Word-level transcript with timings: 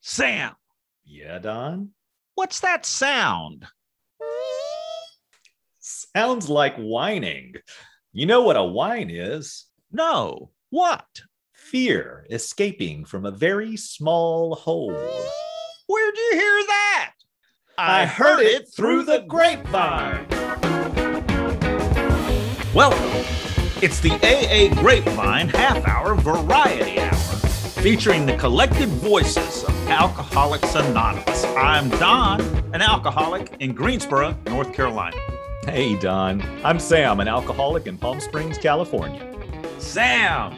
Sam, 0.00 0.52
Yeah, 1.04 1.38
Don. 1.38 1.90
what's 2.34 2.60
that 2.60 2.86
sound? 2.86 3.66
Sounds 5.78 6.48
like 6.48 6.76
whining. 6.76 7.54
You 8.12 8.26
know 8.26 8.42
what 8.42 8.56
a 8.56 8.64
whine 8.64 9.10
is? 9.10 9.66
No, 9.92 10.50
what? 10.70 11.06
Fear 11.52 12.26
escaping 12.30 13.04
from 13.04 13.26
a 13.26 13.30
very 13.30 13.76
small 13.76 14.54
hole. 14.54 14.92
Where'd 15.86 16.16
you 16.16 16.30
hear 16.32 16.64
that? 16.66 17.12
I, 17.78 18.02
I 18.02 18.06
heard, 18.06 18.38
heard 18.38 18.42
it 18.46 18.68
through 18.74 19.04
the 19.04 19.20
grapevine. 19.28 20.26
Welcome. 22.74 23.24
It's 23.82 24.00
the 24.00 24.12
AA 24.12 24.74
Grapevine 24.80 25.48
Half 25.48 25.86
Hour 25.88 26.14
Variety 26.14 27.00
Hour, 27.00 27.14
featuring 27.82 28.26
the 28.26 28.36
collected 28.36 28.90
voices 28.90 29.64
of 29.64 29.88
Alcoholics 29.88 30.74
Anonymous. 30.74 31.44
I'm 31.44 31.88
Don, 31.88 32.38
an 32.74 32.82
alcoholic 32.82 33.56
in 33.60 33.72
Greensboro, 33.72 34.36
North 34.48 34.74
Carolina. 34.74 35.16
Hey, 35.64 35.98
Don. 35.98 36.42
I'm 36.62 36.78
Sam, 36.78 37.20
an 37.20 37.28
alcoholic 37.28 37.86
in 37.86 37.96
Palm 37.96 38.20
Springs, 38.20 38.58
California. 38.58 39.34
Sam, 39.78 40.52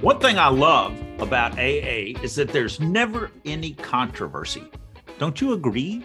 one 0.00 0.18
thing 0.18 0.38
I 0.38 0.48
love 0.48 0.98
about 1.18 1.58
AA 1.58 2.16
is 2.22 2.34
that 2.36 2.48
there's 2.48 2.80
never 2.80 3.30
any 3.44 3.74
controversy. 3.74 4.64
Don't 5.18 5.42
you 5.42 5.52
agree? 5.52 6.02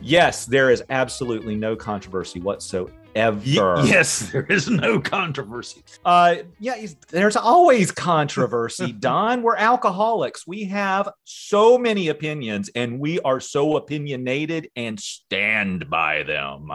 Yes, 0.00 0.46
there 0.46 0.70
is 0.70 0.82
absolutely 0.88 1.54
no 1.54 1.76
controversy 1.76 2.40
whatsoever. 2.40 2.90
Y- 3.14 3.84
yes, 3.86 4.30
there 4.30 4.46
is 4.46 4.68
no 4.68 5.00
controversy. 5.00 5.82
Uh, 6.04 6.36
yeah, 6.58 6.86
there's 7.10 7.36
always 7.36 7.90
controversy, 7.90 8.92
Don. 8.98 9.42
We're 9.42 9.56
alcoholics. 9.56 10.46
We 10.46 10.64
have 10.64 11.08
so 11.24 11.78
many 11.78 12.08
opinions 12.08 12.70
and 12.74 12.98
we 12.98 13.20
are 13.20 13.40
so 13.40 13.76
opinionated 13.76 14.70
and 14.76 14.98
stand 14.98 15.90
by 15.90 16.22
them. 16.22 16.70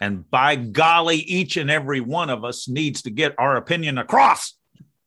And 0.00 0.28
by 0.30 0.56
golly, 0.56 1.16
each 1.16 1.56
and 1.56 1.70
every 1.70 2.00
one 2.00 2.30
of 2.30 2.44
us 2.44 2.68
needs 2.68 3.02
to 3.02 3.10
get 3.10 3.34
our 3.38 3.56
opinion 3.56 3.98
across. 3.98 4.54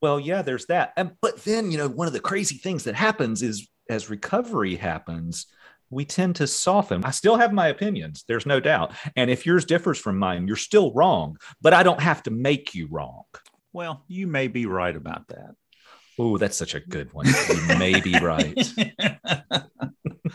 Well, 0.00 0.20
yeah, 0.20 0.42
there's 0.42 0.66
that. 0.66 0.92
And, 0.96 1.12
but 1.20 1.42
then, 1.44 1.70
you 1.70 1.78
know, 1.78 1.88
one 1.88 2.06
of 2.06 2.12
the 2.12 2.20
crazy 2.20 2.58
things 2.58 2.84
that 2.84 2.94
happens 2.94 3.42
is 3.42 3.68
as 3.88 4.10
recovery 4.10 4.76
happens, 4.76 5.46
we 5.90 6.04
tend 6.04 6.36
to 6.36 6.46
soften. 6.46 7.04
I 7.04 7.10
still 7.10 7.36
have 7.36 7.52
my 7.52 7.68
opinions, 7.68 8.24
there's 8.28 8.46
no 8.46 8.60
doubt. 8.60 8.92
And 9.16 9.30
if 9.30 9.46
yours 9.46 9.64
differs 9.64 9.98
from 9.98 10.18
mine, 10.18 10.46
you're 10.46 10.56
still 10.56 10.92
wrong, 10.92 11.38
but 11.60 11.74
I 11.74 11.82
don't 11.82 12.00
have 12.00 12.22
to 12.24 12.30
make 12.30 12.74
you 12.74 12.88
wrong. 12.90 13.24
Well, 13.72 14.04
you 14.08 14.26
may 14.26 14.48
be 14.48 14.66
right 14.66 14.96
about 14.96 15.28
that. 15.28 15.54
Oh, 16.18 16.38
that's 16.38 16.56
such 16.56 16.74
a 16.74 16.80
good 16.80 17.12
one. 17.12 17.26
You 17.26 17.78
may 17.78 18.00
be 18.00 18.18
right. 18.18 18.56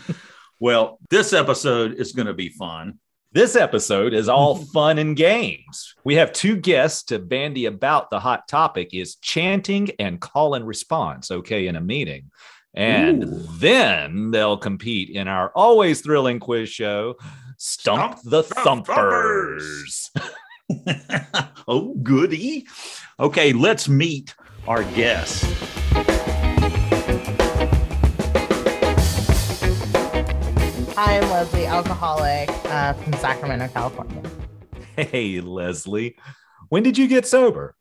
well, 0.60 1.00
this 1.10 1.34
episode 1.34 1.96
is 1.96 2.12
going 2.12 2.28
to 2.28 2.34
be 2.34 2.50
fun. 2.50 3.00
This 3.34 3.56
episode 3.56 4.14
is 4.14 4.28
all 4.28 4.56
fun 4.74 4.98
and 4.98 5.16
games. 5.16 5.96
We 6.04 6.16
have 6.16 6.34
two 6.34 6.58
guests 6.58 7.04
to 7.06 7.20
bandy 7.20 7.66
about 7.66 8.10
the 8.10 8.20
hot 8.20 8.48
topic 8.48 8.90
is 8.94 9.16
chanting 9.16 9.92
and 10.00 10.20
call 10.20 10.54
and 10.54 10.68
response, 10.68 11.32
okay, 11.32 11.68
in 11.68 11.76
a 11.76 11.82
meeting. 11.82 12.30
And 12.74 13.26
Ooh. 13.26 13.48
then 13.58 14.32
they'll 14.32 14.58
compete 14.58 15.10
in 15.10 15.28
our 15.28 15.52
always 15.56 16.00
thrilling 16.00 16.40
quiz 16.40 16.70
show, 16.70 17.16
Stump, 17.58 18.20
Stump 18.20 18.24
the 18.24 18.44
the 18.44 18.56
Thumpers. 18.56 20.10
oh, 21.68 21.94
goody. 22.02 22.66
Okay, 23.20 23.52
let's 23.52 23.90
meet 23.90 24.34
our 24.70 24.86
guests. 24.94 25.44
Hi, 30.96 31.18
I'm 31.18 31.30
Leslie, 31.30 31.66
alcoholic 31.66 32.50
uh, 32.68 32.94
from 32.94 33.14
Sacramento, 33.14 33.68
California. 33.68 34.24
Hey, 34.96 35.42
Leslie, 35.42 36.16
when 36.70 36.84
did 36.84 36.98
you 36.98 37.10
get 37.10 37.28
sober? 37.28 37.76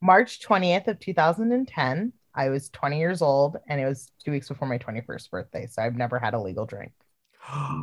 March 0.00 0.40
20th 0.40 0.86
of 0.86 1.00
2010. 1.00 2.12
I 2.34 2.48
was 2.48 2.68
20 2.70 2.98
years 2.98 3.22
old, 3.22 3.56
and 3.68 3.80
it 3.80 3.86
was 3.86 4.10
two 4.24 4.30
weeks 4.30 4.48
before 4.48 4.68
my 4.68 4.78
21st 4.78 5.30
birthday. 5.30 5.66
So 5.66 5.82
I've 5.82 5.96
never 5.96 6.18
had 6.18 6.34
a 6.34 6.40
legal 6.40 6.66
drink. 6.66 6.92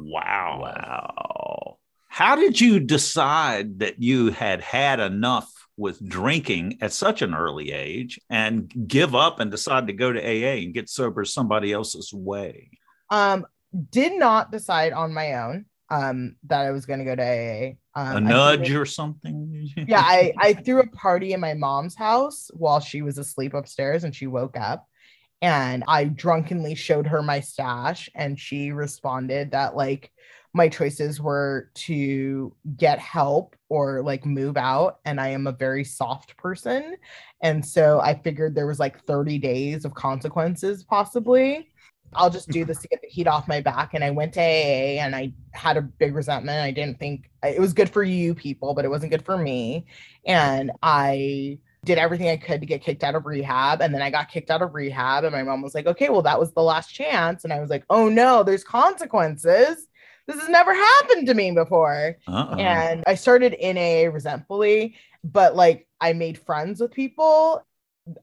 Wow. 0.03 0.59
Wow. 0.61 1.77
How 2.07 2.35
did 2.35 2.59
you 2.59 2.79
decide 2.79 3.79
that 3.79 4.01
you 4.01 4.31
had 4.31 4.61
had 4.61 4.99
enough 4.99 5.49
with 5.77 6.05
drinking 6.07 6.77
at 6.81 6.91
such 6.91 7.21
an 7.21 7.33
early 7.33 7.71
age 7.71 8.19
and 8.29 8.71
give 8.87 9.15
up 9.15 9.39
and 9.39 9.49
decide 9.49 9.87
to 9.87 9.93
go 9.93 10.11
to 10.11 10.19
AA 10.19 10.63
and 10.63 10.73
get 10.73 10.89
sober 10.89 11.23
somebody 11.23 11.71
else's 11.71 12.11
way? 12.13 12.69
Um, 13.09 13.45
did 13.91 14.13
not 14.13 14.51
decide 14.51 14.91
on 14.91 15.13
my 15.13 15.35
own 15.35 15.65
um, 15.91 16.37
that 16.45 16.61
I 16.61 16.71
was 16.71 16.85
going 16.85 16.99
to 16.99 17.05
go 17.05 17.15
to 17.15 17.21
AA. 17.21 17.73
Um, 17.99 18.17
A 18.17 18.21
nudge 18.21 18.71
or 18.71 18.85
something? 18.85 19.69
yeah, 19.87 19.99
I, 19.99 20.33
I 20.37 20.53
threw 20.53 20.79
a 20.79 20.87
party 20.87 21.33
in 21.33 21.41
my 21.41 21.53
mom's 21.53 21.95
house 21.95 22.49
while 22.53 22.79
she 22.79 23.01
was 23.01 23.17
asleep 23.17 23.53
upstairs 23.53 24.05
and 24.05 24.15
she 24.15 24.25
woke 24.25 24.57
up. 24.57 24.87
And 25.41 25.83
I 25.87 26.05
drunkenly 26.05 26.75
showed 26.75 27.07
her 27.07 27.23
my 27.23 27.39
stash, 27.39 28.11
and 28.13 28.39
she 28.39 28.71
responded 28.71 29.51
that, 29.51 29.75
like, 29.75 30.11
my 30.53 30.69
choices 30.69 31.19
were 31.19 31.71
to 31.73 32.53
get 32.77 32.99
help 32.99 33.55
or 33.69 34.03
like 34.03 34.25
move 34.25 34.57
out. 34.57 34.99
And 35.05 35.19
I 35.19 35.29
am 35.29 35.47
a 35.47 35.51
very 35.51 35.83
soft 35.83 36.35
person. 36.37 36.97
And 37.41 37.65
so 37.65 38.01
I 38.01 38.15
figured 38.15 38.53
there 38.53 38.67
was 38.67 38.79
like 38.79 39.03
30 39.05 39.37
days 39.39 39.85
of 39.85 39.93
consequences, 39.93 40.83
possibly. 40.83 41.69
I'll 42.13 42.29
just 42.29 42.49
do 42.49 42.65
this 42.65 42.79
to 42.79 42.87
get 42.87 43.01
the 43.01 43.07
heat 43.07 43.27
off 43.27 43.47
my 43.47 43.61
back. 43.61 43.93
And 43.93 44.03
I 44.03 44.09
went 44.09 44.33
to 44.33 44.41
AA 44.41 44.99
and 45.01 45.15
I 45.15 45.33
had 45.53 45.77
a 45.77 45.81
big 45.81 46.15
resentment. 46.15 46.59
I 46.59 46.71
didn't 46.71 46.99
think 46.99 47.29
it 47.43 47.59
was 47.59 47.73
good 47.73 47.89
for 47.89 48.03
you 48.03 48.35
people, 48.35 48.73
but 48.73 48.85
it 48.85 48.89
wasn't 48.89 49.11
good 49.11 49.25
for 49.25 49.37
me. 49.37 49.85
And 50.25 50.71
I 50.83 51.59
did 51.83 51.97
everything 51.97 52.29
I 52.29 52.37
could 52.37 52.61
to 52.61 52.67
get 52.67 52.83
kicked 52.83 53.03
out 53.03 53.15
of 53.15 53.25
rehab. 53.25 53.81
And 53.81 53.93
then 53.93 54.01
I 54.01 54.09
got 54.09 54.29
kicked 54.29 54.51
out 54.51 54.61
of 54.61 54.73
rehab. 54.73 55.23
And 55.23 55.33
my 55.33 55.43
mom 55.43 55.61
was 55.61 55.73
like, 55.73 55.87
okay, 55.87 56.09
well, 56.09 56.21
that 56.21 56.39
was 56.39 56.51
the 56.51 56.61
last 56.61 56.93
chance. 56.93 57.43
And 57.43 57.53
I 57.53 57.59
was 57.59 57.69
like, 57.69 57.85
oh 57.89 58.09
no, 58.09 58.43
there's 58.43 58.63
consequences. 58.63 59.87
This 60.27 60.39
has 60.39 60.49
never 60.49 60.73
happened 60.73 61.27
to 61.27 61.33
me 61.33 61.51
before. 61.51 62.17
Uh-uh. 62.27 62.55
And 62.57 63.03
I 63.07 63.15
started 63.15 63.53
in 63.53 63.77
AA 63.77 64.11
resentfully, 64.13 64.95
but 65.23 65.55
like 65.55 65.87
I 65.99 66.13
made 66.13 66.37
friends 66.37 66.79
with 66.79 66.91
people. 66.91 67.65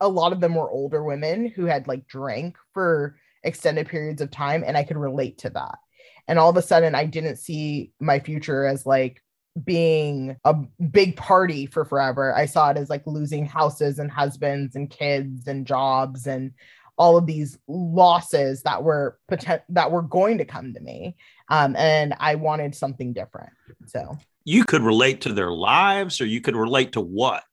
A 0.01 0.09
lot 0.09 0.33
of 0.33 0.41
them 0.41 0.55
were 0.55 0.71
older 0.71 1.03
women 1.03 1.47
who 1.47 1.65
had 1.65 1.89
like 1.89 2.07
drank 2.07 2.57
for 2.75 3.17
extended 3.43 3.89
periods 3.89 4.21
of 4.21 4.31
time, 4.31 4.65
and 4.67 4.77
I 4.77 4.85
could 4.85 4.97
relate 4.97 5.39
to 5.39 5.51
that. 5.51 5.79
And 6.27 6.39
all 6.39 6.51
of 6.51 6.57
a 6.57 6.63
sudden, 6.63 6.95
I 6.95 7.07
didn't 7.07 7.37
see 7.37 7.93
my 8.01 8.19
future 8.19 8.67
as 8.67 8.85
like 8.85 9.23
being 9.65 10.37
a 10.45 10.55
big 10.91 11.17
party 11.17 11.67
for 11.67 11.85
forever. 11.85 12.35
I 12.35 12.47
saw 12.47 12.71
it 12.71 12.77
as 12.77 12.91
like 12.91 13.07
losing 13.07 13.47
houses 13.47 13.99
and 13.99 14.11
husbands 14.11 14.77
and 14.77 14.91
kids 14.91 15.49
and 15.49 15.67
jobs 15.67 16.27
and 16.27 16.53
all 16.97 17.17
of 17.17 17.27
these 17.27 17.59
losses 17.67 18.63
that 18.63 18.83
were 18.83 19.19
potent- 19.29 19.63
that 19.69 19.91
were 19.91 20.03
going 20.03 20.39
to 20.39 20.45
come 20.45 20.75
to 20.75 20.81
me 20.81 21.17
um, 21.49 21.77
and 21.77 22.15
I 22.19 22.35
wanted 22.35 22.75
something 22.75 23.13
different. 23.13 23.53
So 23.87 24.19
you 24.45 24.65
could 24.65 24.83
relate 24.83 25.23
to 25.23 25.33
their 25.33 25.53
lives 25.53 26.21
or 26.21 26.27
you 26.27 26.41
could 26.41 26.57
relate 26.57 26.93
to 26.93 27.01
what? 27.01 27.45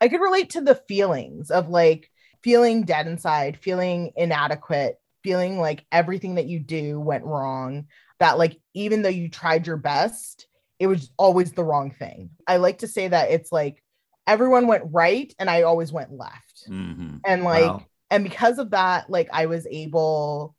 I 0.00 0.08
could 0.08 0.20
relate 0.20 0.50
to 0.50 0.60
the 0.60 0.76
feelings 0.88 1.50
of 1.50 1.68
like 1.68 2.09
feeling 2.42 2.84
dead 2.84 3.06
inside, 3.06 3.58
feeling 3.58 4.12
inadequate, 4.16 4.98
feeling 5.22 5.58
like 5.58 5.84
everything 5.92 6.36
that 6.36 6.46
you 6.46 6.58
do 6.58 6.98
went 7.00 7.24
wrong. 7.24 7.86
That 8.18 8.38
like 8.38 8.60
even 8.74 9.02
though 9.02 9.08
you 9.08 9.28
tried 9.28 9.66
your 9.66 9.76
best, 9.76 10.46
it 10.78 10.86
was 10.86 11.10
always 11.16 11.52
the 11.52 11.64
wrong 11.64 11.90
thing. 11.90 12.30
I 12.46 12.56
like 12.58 12.78
to 12.78 12.88
say 12.88 13.08
that 13.08 13.30
it's 13.30 13.52
like 13.52 13.82
everyone 14.26 14.66
went 14.66 14.84
right 14.86 15.34
and 15.38 15.48
I 15.50 15.62
always 15.62 15.92
went 15.92 16.12
left. 16.12 16.68
Mhm. 16.68 17.20
And 17.24 17.44
like 17.44 17.62
Wow. 17.70 17.86
and 18.10 18.24
because 18.24 18.58
of 18.58 18.70
that, 18.70 19.08
like 19.10 19.28
I 19.32 19.46
was 19.46 19.66
able 19.70 20.54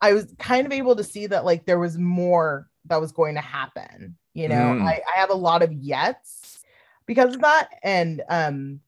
I 0.00 0.12
was 0.12 0.34
kind 0.38 0.66
of 0.66 0.72
able 0.72 0.96
to 0.96 1.04
see 1.04 1.26
that 1.28 1.44
like 1.44 1.64
there 1.64 1.78
was 1.78 1.96
more 1.98 2.68
that 2.86 3.00
was 3.00 3.12
going 3.12 3.36
to 3.36 3.40
happen. 3.40 4.16
You 4.34 4.48
know, 4.48 4.56
Mm. 4.56 4.82
I, 4.82 5.00
I 5.16 5.20
have 5.20 5.30
a 5.30 5.34
lot 5.34 5.62
of 5.62 5.70
yets 5.70 6.58
because 7.06 7.34
of 7.34 7.40
that. 7.42 7.68
And 7.82 8.22
um 8.28 8.80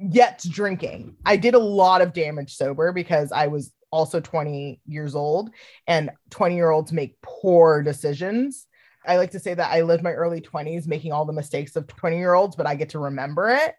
yet 0.00 0.44
drinking. 0.48 1.16
I 1.24 1.36
did 1.36 1.54
a 1.54 1.58
lot 1.58 2.00
of 2.00 2.12
damage 2.12 2.56
sober 2.56 2.92
because 2.92 3.32
I 3.32 3.46
was 3.48 3.72
also 3.90 4.20
20 4.20 4.80
years 4.86 5.14
old 5.14 5.50
and 5.86 6.10
20 6.30 6.54
year 6.54 6.70
olds 6.70 6.92
make 6.92 7.20
poor 7.22 7.82
decisions. 7.82 8.66
I 9.06 9.16
like 9.16 9.32
to 9.32 9.40
say 9.40 9.54
that 9.54 9.70
I 9.70 9.82
lived 9.82 10.02
my 10.02 10.12
early 10.12 10.40
20s 10.40 10.86
making 10.86 11.12
all 11.12 11.24
the 11.24 11.32
mistakes 11.32 11.76
of 11.76 11.86
20 11.86 12.16
year 12.16 12.34
olds, 12.34 12.56
but 12.56 12.66
I 12.66 12.74
get 12.74 12.90
to 12.90 12.98
remember 12.98 13.50
it, 13.50 13.74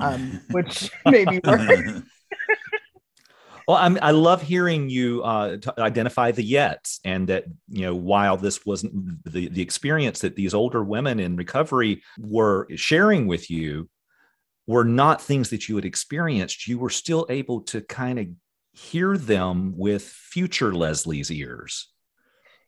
um, 0.00 0.40
which 0.50 0.90
may 1.06 1.24
be 1.24 1.40
worse. 1.44 2.02
Well, 3.68 3.78
I'm, 3.78 3.98
I 4.00 4.12
love 4.12 4.42
hearing 4.42 4.88
you 4.88 5.24
uh, 5.24 5.56
t- 5.56 5.70
identify 5.76 6.30
the 6.30 6.48
yets, 6.48 7.00
and 7.04 7.28
that 7.28 7.46
you 7.68 7.82
know 7.82 7.96
while 7.96 8.36
this 8.36 8.64
wasn't 8.64 9.24
the 9.24 9.48
the 9.48 9.60
experience 9.60 10.20
that 10.20 10.36
these 10.36 10.54
older 10.54 10.84
women 10.84 11.18
in 11.18 11.34
recovery 11.34 12.04
were 12.16 12.68
sharing 12.76 13.26
with 13.26 13.50
you, 13.50 13.88
were 14.66 14.84
not 14.84 15.22
things 15.22 15.50
that 15.50 15.68
you 15.68 15.76
had 15.76 15.84
experienced. 15.84 16.66
You 16.66 16.78
were 16.78 16.90
still 16.90 17.26
able 17.28 17.60
to 17.62 17.80
kind 17.80 18.18
of 18.18 18.26
hear 18.72 19.16
them 19.16 19.74
with 19.76 20.02
future 20.02 20.74
Leslie's 20.74 21.30
ears. 21.30 21.88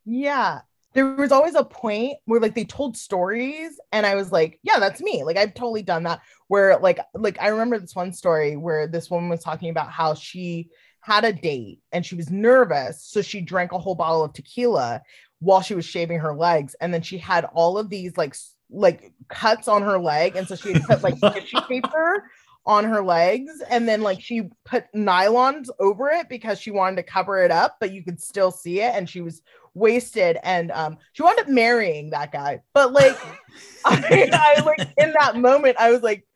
Yeah. 0.05 0.61
There 0.95 1.15
was 1.15 1.33
always 1.33 1.55
a 1.55 1.65
point 1.65 2.17
where 2.25 2.41
like 2.41 2.55
they 2.55 2.65
told 2.65 2.97
stories 2.97 3.79
and 3.93 4.07
I 4.07 4.15
was 4.15 4.33
like, 4.33 4.59
yeah, 4.63 4.79
that's 4.79 5.03
me. 5.03 5.23
Like 5.23 5.37
I've 5.37 5.55
totally 5.55 5.83
done 5.83 6.05
that 6.05 6.23
where 6.49 6.79
like 6.79 6.99
like 7.15 7.41
I 7.41 7.49
remember 7.49 7.79
this 7.79 7.95
one 7.95 8.13
story 8.13 8.57
where 8.57 8.87
this 8.87 9.11
woman 9.11 9.29
was 9.29 9.43
talking 9.43 9.71
about 9.71 9.91
how 9.91 10.15
she 10.15 10.71
had 11.01 11.25
a 11.25 11.33
date 11.33 11.81
and 11.93 12.05
she 12.05 12.17
was 12.17 12.31
nervous 12.31 13.03
so 13.05 13.23
she 13.23 13.41
drank 13.41 13.73
a 13.73 13.79
whole 13.79 13.95
bottle 13.95 14.25
of 14.25 14.33
tequila 14.33 15.01
while 15.39 15.63
she 15.63 15.75
was 15.75 15.85
shaving 15.85 16.19
her 16.19 16.35
legs 16.35 16.75
and 16.81 16.93
then 16.93 17.03
she 17.03 17.17
had 17.17 17.45
all 17.55 17.79
of 17.79 17.89
these 17.89 18.17
like 18.17 18.35
like 18.71 19.13
cuts 19.29 19.69
on 19.69 19.83
her 19.83 19.99
leg 19.99 20.37
and 20.37 20.47
so 20.47 20.55
she 20.55 20.73
had 20.73 20.83
put 20.85 21.03
like 21.03 21.19
tissue 21.35 21.61
paper 21.69 22.31
on 22.67 22.85
her 22.85 23.03
legs 23.03 23.63
and 23.71 23.89
then 23.89 24.03
like 24.03 24.21
she 24.21 24.43
put 24.65 24.85
nylons 24.95 25.69
over 25.81 26.11
it 26.11 26.29
because 26.29 26.61
she 26.61 26.71
wanted 26.71 26.97
to 26.97 27.03
cover 27.03 27.43
it 27.43 27.51
up 27.51 27.77
but 27.81 27.93
you 27.93 28.05
could 28.05 28.21
still 28.21 28.51
see 28.51 28.81
it 28.81 28.95
and 28.95 29.09
she 29.09 29.23
was 29.23 29.41
wasted 29.75 30.37
and 30.43 30.71
um 30.73 30.99
she 31.13 31.23
wound 31.23 31.39
up 31.39 31.49
marrying 31.49 32.11
that 32.11 32.33
guy. 32.33 32.61
But 32.75 32.93
like 32.93 33.17
I, 33.85 34.31
I 34.33 34.61
like 34.63 34.89
in 34.99 35.15
that 35.19 35.37
moment 35.37 35.77
i 35.79 35.91
was 35.91 36.03
like 36.03 36.27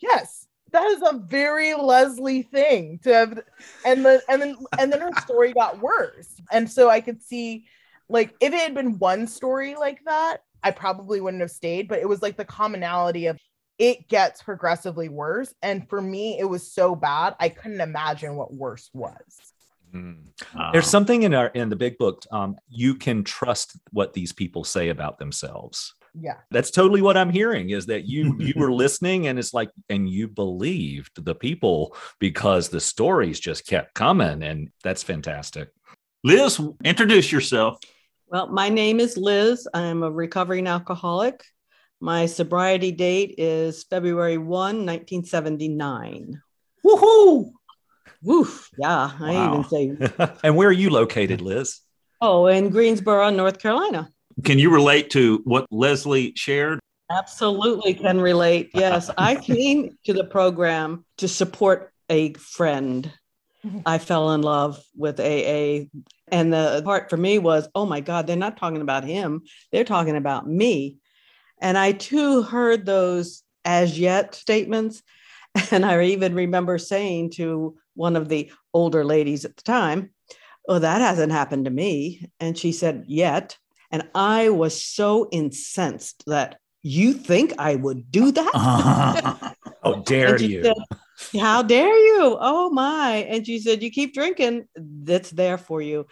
yes 0.00 0.46
that 0.72 0.84
is 0.86 1.02
a 1.02 1.18
very 1.18 1.74
leslie 1.74 2.42
thing 2.42 2.98
to 3.02 3.14
have 3.14 3.40
and 3.84 4.04
then 4.04 4.20
and 4.28 4.42
then 4.42 4.56
and 4.78 4.92
then 4.92 5.00
her 5.00 5.12
story 5.20 5.52
got 5.52 5.80
worse 5.80 6.40
and 6.52 6.70
so 6.70 6.88
i 6.88 7.00
could 7.00 7.22
see 7.22 7.64
like 8.08 8.34
if 8.40 8.52
it 8.52 8.60
had 8.60 8.74
been 8.74 8.98
one 8.98 9.26
story 9.26 9.74
like 9.74 10.04
that 10.04 10.38
i 10.64 10.70
probably 10.70 11.20
wouldn't 11.20 11.40
have 11.40 11.50
stayed 11.50 11.86
but 11.86 12.00
it 12.00 12.08
was 12.08 12.22
like 12.22 12.36
the 12.36 12.44
commonality 12.44 13.26
of 13.26 13.38
it 13.78 14.08
gets 14.08 14.42
progressively 14.42 15.08
worse. 15.08 15.52
And 15.62 15.88
for 15.88 16.00
me, 16.00 16.38
it 16.38 16.44
was 16.44 16.70
so 16.70 16.94
bad, 16.94 17.34
I 17.40 17.48
couldn't 17.48 17.80
imagine 17.80 18.36
what 18.36 18.54
worse 18.54 18.90
was. 18.92 19.52
Mm. 19.92 20.26
There's 20.72 20.88
something 20.88 21.22
in 21.22 21.34
our 21.34 21.48
in 21.48 21.68
the 21.68 21.76
big 21.76 21.98
book. 21.98 22.24
Um, 22.32 22.56
you 22.68 22.96
can 22.96 23.22
trust 23.22 23.78
what 23.92 24.12
these 24.12 24.32
people 24.32 24.64
say 24.64 24.88
about 24.88 25.18
themselves. 25.18 25.94
Yeah, 26.20 26.38
that's 26.50 26.72
totally 26.72 27.00
what 27.00 27.16
I'm 27.16 27.30
hearing. 27.30 27.70
Is 27.70 27.86
that 27.86 28.04
you 28.04 28.36
you 28.40 28.54
were 28.56 28.72
listening 28.72 29.28
and 29.28 29.38
it's 29.38 29.54
like 29.54 29.70
and 29.88 30.08
you 30.08 30.26
believed 30.26 31.24
the 31.24 31.34
people 31.34 31.96
because 32.18 32.68
the 32.68 32.80
stories 32.80 33.38
just 33.38 33.68
kept 33.68 33.94
coming, 33.94 34.42
and 34.42 34.70
that's 34.82 35.04
fantastic. 35.04 35.70
Liz, 36.24 36.60
introduce 36.82 37.30
yourself. 37.30 37.78
Well, 38.34 38.48
my 38.48 38.68
name 38.68 38.98
is 38.98 39.16
Liz. 39.16 39.68
I'm 39.72 40.02
a 40.02 40.10
recovering 40.10 40.66
alcoholic. 40.66 41.44
My 42.00 42.26
sobriety 42.26 42.90
date 42.90 43.36
is 43.38 43.84
February 43.84 44.38
1, 44.38 44.48
1979. 44.48 46.42
Woohoo! 46.84 47.52
Woof. 48.22 48.70
Yeah, 48.76 49.12
I 49.20 49.34
wow. 49.34 49.52
even 49.52 50.08
say. 50.08 50.32
and 50.42 50.56
where 50.56 50.68
are 50.68 50.72
you 50.72 50.90
located, 50.90 51.42
Liz? 51.42 51.78
Oh, 52.20 52.48
in 52.48 52.70
Greensboro, 52.70 53.30
North 53.30 53.60
Carolina. 53.60 54.08
Can 54.42 54.58
you 54.58 54.68
relate 54.70 55.10
to 55.10 55.40
what 55.44 55.68
Leslie 55.70 56.32
shared? 56.34 56.80
Absolutely 57.12 57.94
can 57.94 58.20
relate. 58.20 58.70
Yes, 58.74 59.10
I 59.16 59.36
came 59.36 59.96
to 60.06 60.12
the 60.12 60.24
program 60.24 61.04
to 61.18 61.28
support 61.28 61.92
a 62.10 62.32
friend. 62.32 63.12
I 63.86 63.98
fell 63.98 64.32
in 64.32 64.42
love 64.42 64.82
with 64.96 65.20
AA. 65.20 65.86
And 66.28 66.52
the 66.52 66.82
part 66.84 67.10
for 67.10 67.16
me 67.16 67.38
was, 67.38 67.68
oh 67.74 67.86
my 67.86 68.00
God, 68.00 68.26
they're 68.26 68.36
not 68.36 68.56
talking 68.56 68.80
about 68.80 69.04
him. 69.04 69.42
They're 69.72 69.84
talking 69.84 70.16
about 70.16 70.48
me. 70.48 70.98
And 71.60 71.78
I 71.78 71.92
too 71.92 72.42
heard 72.42 72.84
those 72.84 73.42
as 73.64 73.98
yet 73.98 74.34
statements. 74.34 75.02
And 75.70 75.86
I 75.86 76.02
even 76.02 76.34
remember 76.34 76.78
saying 76.78 77.30
to 77.34 77.76
one 77.94 78.16
of 78.16 78.28
the 78.28 78.50
older 78.72 79.04
ladies 79.04 79.44
at 79.44 79.56
the 79.56 79.62
time, 79.62 80.10
Oh, 80.68 80.80
that 80.80 81.00
hasn't 81.00 81.30
happened 81.30 81.66
to 81.66 81.70
me. 81.70 82.28
And 82.40 82.58
she 82.58 82.72
said, 82.72 83.04
Yet. 83.06 83.56
And 83.92 84.08
I 84.16 84.48
was 84.48 84.82
so 84.82 85.28
incensed 85.30 86.24
that 86.26 86.58
you 86.82 87.12
think 87.12 87.52
I 87.58 87.76
would 87.76 88.10
do 88.10 88.32
that? 88.32 89.52
Uh, 89.84 89.96
oh, 89.98 90.02
dare 90.02 90.40
you. 90.40 90.62
Said, 90.64 90.74
How 91.38 91.62
dare 91.62 91.96
you? 91.96 92.36
Oh, 92.40 92.70
my. 92.70 93.26
And 93.28 93.46
she 93.46 93.58
said, 93.58 93.82
You 93.82 93.90
keep 93.90 94.14
drinking, 94.14 94.68
that's 94.76 95.30
there 95.30 95.58
for 95.58 95.80
you 95.80 96.06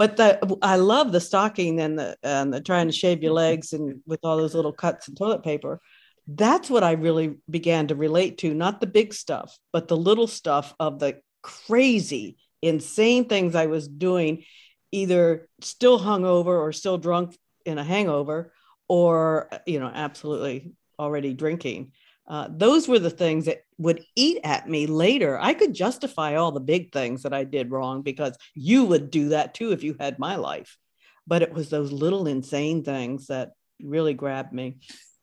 but 0.00 0.16
the, 0.16 0.58
I 0.62 0.76
love 0.76 1.12
the 1.12 1.20
stocking 1.20 1.78
and 1.78 1.98
the 1.98 2.16
and 2.22 2.54
the 2.54 2.62
trying 2.62 2.86
to 2.86 2.92
shave 2.92 3.22
your 3.22 3.34
legs 3.34 3.74
and 3.74 4.00
with 4.06 4.20
all 4.22 4.38
those 4.38 4.54
little 4.54 4.72
cuts 4.72 5.08
and 5.08 5.14
toilet 5.14 5.42
paper. 5.42 5.78
That's 6.26 6.70
what 6.70 6.82
I 6.82 6.92
really 6.92 7.36
began 7.50 7.88
to 7.88 7.94
relate 7.94 8.38
to, 8.38 8.54
not 8.54 8.80
the 8.80 8.86
big 8.86 9.12
stuff, 9.12 9.58
but 9.74 9.88
the 9.88 9.98
little 9.98 10.26
stuff 10.26 10.74
of 10.80 11.00
the 11.00 11.20
crazy, 11.42 12.38
insane 12.62 13.26
things 13.26 13.54
I 13.54 13.66
was 13.66 13.88
doing, 13.88 14.44
either 14.90 15.50
still 15.60 16.00
hungover 16.00 16.46
or 16.46 16.72
still 16.72 16.96
drunk 16.96 17.36
in 17.66 17.76
a 17.76 17.84
hangover, 17.84 18.54
or 18.88 19.50
you 19.66 19.80
know, 19.80 19.92
absolutely 19.94 20.72
already 20.98 21.34
drinking. 21.34 21.92
Uh, 22.30 22.46
those 22.48 22.86
were 22.86 23.00
the 23.00 23.10
things 23.10 23.46
that 23.46 23.64
would 23.76 24.04
eat 24.14 24.38
at 24.44 24.68
me 24.68 24.86
later. 24.86 25.36
I 25.40 25.52
could 25.52 25.74
justify 25.74 26.36
all 26.36 26.52
the 26.52 26.60
big 26.60 26.92
things 26.92 27.24
that 27.24 27.32
I 27.32 27.42
did 27.42 27.72
wrong 27.72 28.02
because 28.02 28.38
you 28.54 28.84
would 28.84 29.10
do 29.10 29.30
that 29.30 29.52
too 29.52 29.72
if 29.72 29.82
you 29.82 29.96
had 29.98 30.16
my 30.20 30.36
life. 30.36 30.78
But 31.26 31.42
it 31.42 31.52
was 31.52 31.70
those 31.70 31.90
little 31.90 32.28
insane 32.28 32.84
things 32.84 33.26
that 33.26 33.50
really 33.82 34.14
grabbed 34.14 34.52
me. 34.52 34.76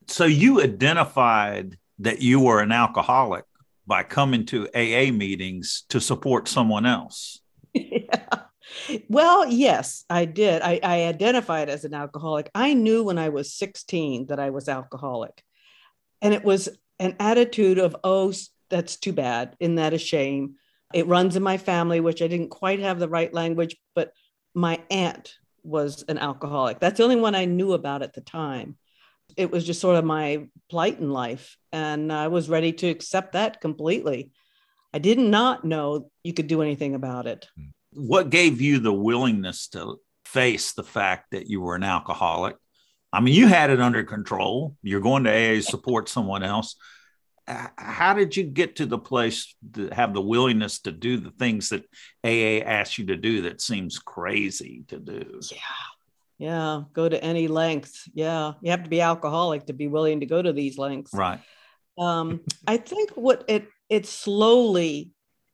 So 0.08 0.26
you 0.26 0.62
identified 0.62 1.78
that 2.00 2.22
you 2.22 2.42
were 2.42 2.60
an 2.60 2.74
alcoholic 2.74 3.46
by 3.88 4.04
coming 4.04 4.46
to 4.48 4.68
AA 4.76 5.10
meetings 5.14 5.86
to 5.88 6.02
support 6.02 6.50
someone 6.50 6.86
else. 6.86 7.40
yeah. 7.74 8.26
Well, 9.08 9.48
yes, 9.48 10.04
I 10.10 10.26
did. 10.26 10.62
I, 10.62 10.82
I 10.84 11.06
identified 11.06 11.70
as 11.70 11.86
an 11.86 11.94
alcoholic. 11.94 12.52
I 12.54 12.74
knew 12.74 13.06
when 13.06 13.18
I 13.18 13.30
was 13.30 13.54
16 13.54 14.28
that 14.28 14.42
I 14.42 14.50
was 14.50 14.68
alcoholic. 14.68 15.42
And 16.22 16.34
it 16.34 16.44
was 16.44 16.68
an 17.00 17.16
attitude 17.20 17.78
of, 17.78 17.96
oh, 18.04 18.34
that's 18.70 18.98
too 18.98 19.14
bad. 19.14 19.56
Isn't 19.60 19.76
that 19.76 19.94
a 19.94 19.98
shame? 19.98 20.56
It 20.94 21.08
runs 21.08 21.36
in 21.36 21.44
my 21.44 21.58
family, 21.58 22.00
which 22.00 22.22
I 22.22 22.28
didn't 22.28 22.50
quite 22.50 22.80
have 22.80 23.00
the 23.00 23.10
right 23.10 23.34
language, 23.34 23.76
but 23.94 24.14
my 24.54 24.82
aunt 24.90 25.36
was 25.64 26.04
an 26.08 26.18
alcoholic. 26.18 26.80
That's 26.80 26.98
the 26.98 27.04
only 27.04 27.18
one 27.18 27.36
I 27.36 27.46
knew 27.46 27.74
about 27.74 28.02
at 28.02 28.14
the 28.14 28.22
time. 28.22 28.78
It 29.36 29.52
was 29.52 29.66
just 29.66 29.82
sort 29.82 29.98
of 29.98 30.06
my 30.06 30.48
plight 30.70 31.00
in 31.00 31.12
life. 31.12 31.58
And 31.72 32.12
I 32.12 32.30
was 32.30 32.50
ready 32.50 32.72
to 32.74 32.88
accept 32.88 33.34
that 33.34 33.62
completely. 33.62 34.32
I 34.94 35.00
did 35.00 35.20
not 35.20 35.66
know 35.66 36.10
you 36.24 36.34
could 36.34 36.48
do 36.48 36.62
anything 36.62 36.96
about 36.96 37.28
it. 37.28 37.48
What 37.92 38.30
gave 38.30 38.62
you 38.62 38.80
the 38.80 38.94
willingness 38.94 39.68
to 39.70 39.98
face 40.26 40.74
the 40.74 40.84
fact 40.84 41.32
that 41.32 41.48
you 41.48 41.62
were 41.62 41.76
an 41.76 41.84
alcoholic 41.84 42.56
I 43.14 43.22
mean, 43.22 43.34
you 43.34 43.48
had 43.48 43.70
it 43.70 43.80
under 43.80 44.04
control. 44.04 44.76
You're 44.82 45.00
going 45.00 45.24
to 45.24 45.32
AA 45.58 45.62
support 45.62 46.10
someone 46.10 46.44
else. 46.44 46.76
How 47.48 48.14
did 48.14 48.36
you 48.36 48.44
get 48.44 48.76
to 48.78 48.86
the 48.86 48.98
place 48.98 49.56
to 49.74 49.88
have 49.90 50.14
the 50.14 50.22
willingness 50.22 50.80
to 50.82 50.92
do 50.92 51.18
the 51.18 51.32
things 51.32 51.70
that 51.70 51.86
AA 52.26 52.66
asks 52.68 52.98
you 52.98 53.06
to 53.06 53.16
do 53.16 53.44
that 53.44 53.62
seems 53.62 54.00
crazy 54.00 54.84
to 54.90 55.00
do? 55.00 55.40
Yeah. 55.52 55.58
Yeah. 56.40 56.82
Go 56.94 57.08
to 57.08 57.24
any 57.24 57.48
length. 57.48 58.04
Yeah. 58.14 58.54
You 58.62 58.72
have 58.72 58.84
to 58.84 58.90
be 58.90 59.02
alcoholic 59.02 59.68
to 59.68 59.74
be 59.74 59.88
willing 59.88 60.20
to 60.20 60.26
go 60.26 60.42
to 60.42 60.52
these 60.52 60.78
lengths. 60.78 61.14
Right. 61.14 61.40
Um, 61.98 62.42
I 62.68 62.78
think 62.78 63.12
what 63.12 63.46
it, 63.48 63.68
it 63.90 64.06
slowly 64.06 65.14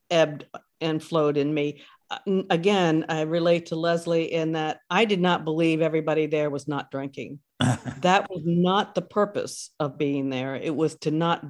ebbed 0.09 0.45
and 0.81 1.01
flowed 1.01 1.37
in 1.37 1.53
me. 1.53 1.81
Uh, 2.09 2.43
again, 2.49 3.05
I 3.09 3.21
relate 3.21 3.67
to 3.67 3.75
Leslie 3.75 4.31
in 4.33 4.53
that 4.53 4.79
I 4.89 5.05
did 5.05 5.21
not 5.21 5.45
believe 5.45 5.81
everybody 5.81 6.27
there 6.27 6.49
was 6.49 6.67
not 6.67 6.91
drinking. 6.91 7.39
that 7.59 8.29
was 8.29 8.43
not 8.45 8.95
the 8.95 9.01
purpose 9.01 9.69
of 9.79 9.97
being 9.97 10.29
there. 10.29 10.55
It 10.55 10.75
was 10.75 10.95
to 10.99 11.11
not 11.11 11.45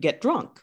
get 0.00 0.20
drunk. 0.20 0.60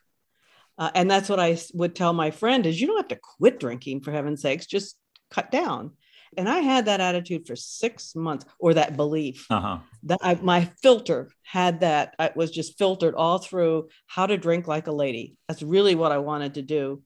Uh, 0.78 0.92
and 0.96 1.10
that's 1.10 1.30
what 1.30 1.40
I 1.40 1.58
would 1.74 1.96
tell 1.96 2.14
my 2.14 2.32
friend 2.32 2.66
is 2.66 2.80
you 2.80 2.88
don't 2.88 2.98
have 2.98 3.08
to 3.10 3.20
quit 3.38 3.60
drinking 3.60 4.02
for 4.02 4.12
heaven's 4.12 4.42
sakes, 4.42 4.66
just 4.66 4.98
cut 5.30 5.52
down. 5.52 5.92
And 6.38 6.48
I 6.48 6.60
had 6.60 6.86
that 6.86 7.02
attitude 7.02 7.46
for 7.46 7.56
six 7.56 8.16
months, 8.16 8.46
or 8.58 8.74
that 8.74 8.96
belief 8.96 9.48
uh-huh. 9.50 9.80
that 10.04 10.20
I, 10.22 10.36
my 10.36 10.72
filter 10.82 11.30
had 11.44 11.82
that. 11.82 12.16
I 12.18 12.32
was 12.36 12.52
just 12.52 12.78
filtered 12.78 13.16
all 13.16 13.38
through 13.38 13.90
how 14.08 14.28
to 14.28 14.38
drink 14.38 14.66
like 14.68 14.88
a 14.88 14.94
lady. 14.94 15.36
That's 15.48 15.62
really 15.62 15.96
what 15.96 16.14
I 16.14 16.20
wanted 16.20 16.54
to 16.54 16.62
do. 16.62 17.04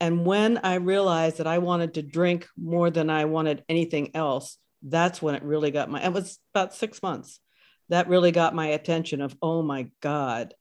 And 0.00 0.26
when 0.26 0.58
I 0.58 0.74
realized 0.74 1.38
that 1.38 1.46
I 1.46 1.58
wanted 1.58 1.94
to 1.94 2.02
drink 2.02 2.46
more 2.56 2.90
than 2.90 3.10
I 3.10 3.24
wanted 3.26 3.64
anything 3.68 4.14
else, 4.14 4.58
that's 4.82 5.22
when 5.22 5.34
it 5.34 5.42
really 5.42 5.70
got 5.70 5.90
my, 5.90 6.04
it 6.04 6.12
was 6.12 6.38
about 6.54 6.74
six 6.74 7.02
months. 7.02 7.40
That 7.90 8.08
really 8.08 8.32
got 8.32 8.54
my 8.54 8.68
attention 8.68 9.20
of, 9.20 9.36
oh 9.42 9.62
my 9.62 9.90
God, 10.00 10.54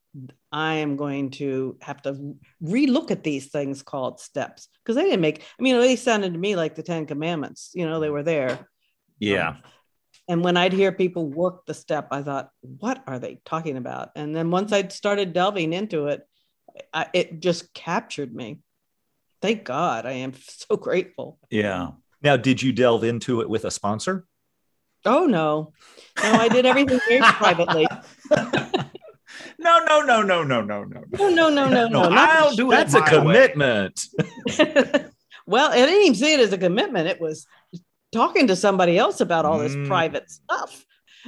I 0.52 0.76
am 0.76 0.98
going 0.98 1.32
to 1.32 1.78
have 1.82 2.02
to 2.04 2.36
relook 2.64 3.12
at 3.12 3.24
these 3.24 3.48
things 3.48 3.82
called 3.82 4.20
steps. 4.20 4.68
Because 4.84 4.96
they 4.96 5.04
didn't 5.04 5.22
make, 5.22 5.42
I 5.60 5.64
mean, 5.64 5.80
they 5.80 5.96
sounded 5.96 6.34
to 6.34 6.40
me 6.40 6.56
like 6.56 6.76
the 6.76 6.84
10 6.84 7.06
commandments, 7.06 7.72
you 7.74 7.88
know, 7.88 8.00
they 8.00 8.10
were 8.10 8.24
there. 8.24 8.68
Yeah. 9.20 9.50
Um, 9.50 9.64
and 10.28 10.44
when 10.44 10.58
I'd 10.58 10.74
hear 10.74 10.92
people 10.92 11.28
work 11.28 11.66
the 11.66 11.74
step, 11.74 12.08
I 12.12 12.22
thought, 12.22 12.50
what 12.62 13.04
are 13.08 13.20
they 13.20 13.42
talking 13.46 13.78
about? 13.78 14.12
And 14.16 14.36
then 14.36 14.52
once 14.52 14.72
I'd 14.72 14.92
started 14.92 15.34
delving 15.34 15.74
into 15.74 16.08
it, 16.08 16.22
I, 16.94 17.08
it 17.14 17.40
just 17.40 17.74
captured 17.74 18.34
me 18.34 18.60
Thank 19.44 19.66
God. 19.66 20.06
I 20.06 20.14
am 20.14 20.32
so 20.48 20.78
grateful. 20.78 21.38
Yeah. 21.50 21.90
Now, 22.22 22.38
did 22.38 22.64
you 22.64 22.72
delve 22.72 23.04
into 23.04 23.42
it 23.42 23.50
with 23.50 23.66
a 23.66 23.72
sponsor? 23.72 24.26
Oh 25.04 25.26
no. 25.26 25.74
No, 26.24 26.32
I 26.32 26.48
did 26.48 26.66
everything 26.66 26.98
very 27.10 27.20
privately. 27.34 27.86
No, 29.60 29.84
no, 29.86 30.02
no, 30.02 30.22
no, 30.22 30.44
no, 30.44 30.62
no, 30.62 30.84
no. 30.86 31.04
No, 31.20 31.30
no, 31.30 31.50
no, 31.50 31.68
no, 31.68 31.88
no. 31.90 32.10
not 32.10 32.30
I'll 32.30 32.50
the 32.52 32.56
do 32.56 32.72
it. 32.72 32.76
That's 32.76 32.94
a 32.94 33.02
commitment. 33.02 34.06
well, 35.46 35.72
I 35.72 35.76
didn't 35.76 36.02
even 36.04 36.16
see 36.16 36.34
it 36.36 36.40
as 36.40 36.54
a 36.54 36.58
commitment. 36.58 37.10
It 37.10 37.20
was 37.20 37.46
talking 38.14 38.48
to 38.48 38.56
somebody 38.56 38.98
else 38.98 39.20
about 39.20 39.44
all 39.44 39.60
this 39.60 39.76
Mm. 39.76 39.88
private 39.88 40.32
stuff. 40.32 40.86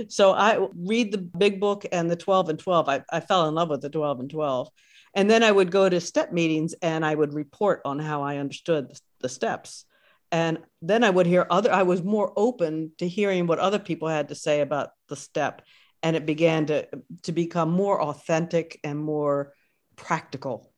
So 0.07 0.31
I 0.31 0.65
read 0.73 1.11
the 1.11 1.17
big 1.17 1.59
book 1.59 1.85
and 1.91 2.09
the 2.09 2.15
12 2.15 2.47
and 2.47 2.59
12. 2.59 2.87
I, 2.87 3.03
I 3.11 3.19
fell 3.19 3.49
in 3.49 3.55
love 3.55 3.69
with 3.69 3.81
the 3.81 3.89
12 3.89 4.21
and 4.21 4.29
12. 4.29 4.69
And 5.15 5.29
then 5.29 5.43
I 5.43 5.51
would 5.51 5.71
go 5.71 5.87
to 5.87 6.01
step 6.01 6.33
meetings 6.33 6.73
and 6.81 7.05
I 7.05 7.15
would 7.15 7.33
report 7.33 7.81
on 7.85 7.99
how 7.99 8.21
I 8.21 8.37
understood 8.37 8.93
the, 9.21 9.29
steps. 9.29 9.85
And 10.31 10.59
then 10.81 11.03
I 11.03 11.09
would 11.09 11.25
hear 11.25 11.47
other, 11.49 11.71
I 11.71 11.83
was 11.83 12.03
more 12.03 12.33
open 12.35 12.91
to 12.99 13.07
hearing 13.07 13.47
what 13.47 13.57
other 13.57 13.79
people 13.79 14.07
had 14.07 14.29
to 14.29 14.35
say 14.35 14.61
about 14.61 14.89
the 15.07 15.15
step. 15.15 15.63
And 16.03 16.15
it 16.15 16.25
began 16.25 16.67
to, 16.67 16.87
to 17.23 17.31
become 17.31 17.71
more 17.71 18.01
authentic 18.01 18.79
and 18.83 18.99
more 18.99 19.53
practical. 19.95 20.71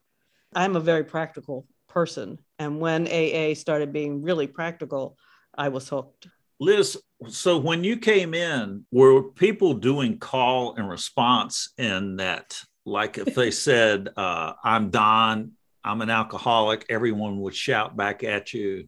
I'm 0.56 0.75
a 0.75 0.79
very 0.82 1.03
practical 1.03 1.65
person. 1.89 2.38
And 2.60 2.79
when 2.79 3.08
AA 3.08 3.56
started 3.56 3.91
being 3.91 4.22
really 4.22 4.48
practical, 4.48 5.17
I 5.58 5.70
was 5.70 5.89
hooked. 5.89 6.27
Liz, 6.60 6.98
so 7.27 7.58
when 7.58 7.84
you 7.84 7.98
came 7.98 8.34
in, 8.34 8.86
were 8.91 9.24
people 9.24 9.74
doing 9.74 10.20
call 10.20 10.75
and 10.75 10.88
response 10.89 11.74
in 11.77 12.17
that? 12.17 12.62
Like 12.88 13.17
if 13.17 13.36
they 13.36 13.51
said, 13.51 14.08
uh, 14.15 14.53
I'm 14.63 14.89
Don, 14.89 15.51
I'm 15.84 16.01
an 16.01 16.10
alcoholic, 16.10 16.86
everyone 16.89 17.41
would 17.41 17.53
shout 17.53 17.98
back 17.98 18.24
at 18.24 18.53
you, 18.53 18.88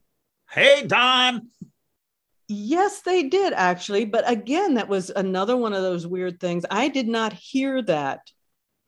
Hey, 0.49 0.83
Don. 0.87 1.49
Yes, 2.47 3.01
they 3.01 3.23
did 3.23 3.53
actually. 3.53 4.05
But 4.05 4.27
again, 4.27 4.75
that 4.75 4.87
was 4.87 5.11
another 5.11 5.55
one 5.55 5.73
of 5.73 5.83
those 5.83 6.07
weird 6.07 6.39
things. 6.39 6.65
I 6.71 6.87
did 6.87 7.07
not 7.07 7.33
hear 7.33 7.81
that 7.83 8.21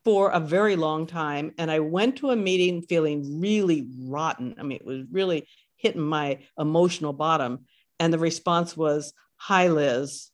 for 0.03 0.31
a 0.31 0.39
very 0.39 0.75
long 0.75 1.05
time. 1.05 1.51
And 1.59 1.69
I 1.69 1.79
went 1.81 2.15
to 2.17 2.31
a 2.31 2.35
meeting 2.35 2.81
feeling 2.81 3.39
really 3.39 3.87
rotten. 3.99 4.55
I 4.57 4.63
mean, 4.63 4.77
it 4.77 4.85
was 4.85 5.03
really 5.11 5.47
hitting 5.75 6.01
my 6.01 6.39
emotional 6.57 7.13
bottom. 7.13 7.65
And 7.99 8.11
the 8.11 8.17
response 8.17 8.75
was, 8.75 9.13
Hi, 9.35 9.67
Liz. 9.67 10.30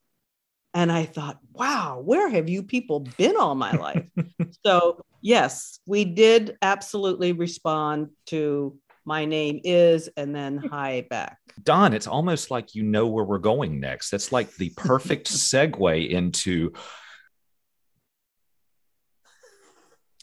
And 0.78 0.92
I 0.92 1.06
thought, 1.06 1.40
wow, 1.54 2.04
where 2.06 2.30
have 2.30 2.48
you 2.48 2.62
people 2.62 3.00
been 3.18 3.36
all 3.36 3.56
my 3.56 3.72
life? 3.72 4.06
so, 4.64 5.04
yes, 5.22 5.80
we 5.88 6.06
did 6.06 6.56
absolutely 6.62 7.34
respond 7.34 8.10
to 8.28 8.78
my 9.04 9.26
name 9.26 9.60
is 9.64 10.08
and 10.16 10.36
then 10.36 10.58
hi 10.72 11.08
back. 11.10 11.40
Don, 11.64 11.94
it's 11.94 12.06
almost 12.06 12.52
like 12.52 12.76
you 12.76 12.84
know 12.84 13.08
where 13.08 13.26
we're 13.26 13.40
going 13.40 13.80
next. 13.80 14.12
That's 14.12 14.32
like 14.32 14.54
the 14.58 14.70
perfect 14.78 15.28
segue 15.32 16.10
into 16.12 16.74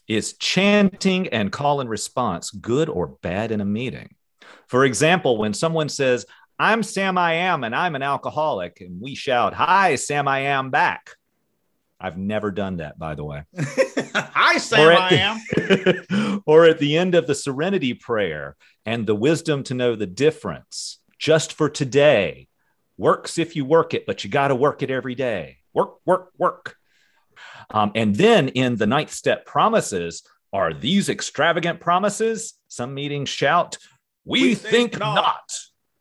is 0.07 0.37
chanting 0.37 1.27
and 1.27 1.51
call 1.51 1.81
and 1.81 1.89
response 1.89 2.49
good 2.49 2.87
or 2.87 3.07
bad 3.21 3.51
in 3.51 3.59
a 3.59 3.65
meeting? 3.65 4.15
For 4.67 4.85
example, 4.85 5.37
when 5.37 5.53
someone 5.53 5.89
says, 5.89 6.25
I'm 6.57 6.83
Sam 6.83 7.17
I 7.17 7.33
am 7.33 7.63
and 7.63 7.75
I'm 7.75 7.95
an 7.95 8.01
alcoholic, 8.01 8.81
and 8.81 9.01
we 9.01 9.15
shout, 9.15 9.53
Hi, 9.53 9.95
Sam 9.95 10.27
I 10.27 10.39
am 10.41 10.69
back. 10.69 11.11
I've 11.99 12.17
never 12.17 12.51
done 12.51 12.77
that, 12.77 12.99
by 12.99 13.15
the 13.15 13.23
way. 13.23 13.43
Hi, 14.15 14.57
Sam, 14.57 14.97
I 14.97 15.09
the- 15.09 16.05
am. 16.11 16.43
or 16.45 16.65
at 16.65 16.79
the 16.79 16.97
end 16.97 17.15
of 17.15 17.27
the 17.27 17.35
serenity 17.35 17.93
prayer 17.93 18.55
and 18.85 19.05
the 19.05 19.15
wisdom 19.15 19.63
to 19.63 19.73
know 19.73 19.95
the 19.95 20.05
difference. 20.05 20.99
Just 21.17 21.53
for 21.53 21.69
today. 21.69 22.47
Works 22.97 23.37
if 23.37 23.57
you 23.57 23.65
work 23.65 23.93
it 23.93 24.05
but 24.05 24.23
you 24.23 24.29
got 24.29 24.49
to 24.49 24.55
work 24.55 24.81
it 24.81 24.89
every 24.89 25.15
day. 25.15 25.57
Work 25.73 25.95
work 26.05 26.29
work. 26.37 26.77
Um, 27.69 27.91
and 27.95 28.15
then 28.15 28.47
in 28.49 28.77
the 28.77 28.85
ninth 28.87 29.11
step 29.11 29.45
promises 29.45 30.23
are 30.53 30.73
these 30.73 31.09
extravagant 31.09 31.81
promises? 31.81 32.53
Some 32.69 32.93
meetings 32.93 33.27
shout 33.27 33.77
we, 34.23 34.41
We 34.41 34.55
think, 34.55 34.91
think 34.93 34.99
not, 34.99 35.51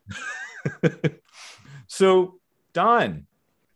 so 1.87 2.39
don 2.73 3.27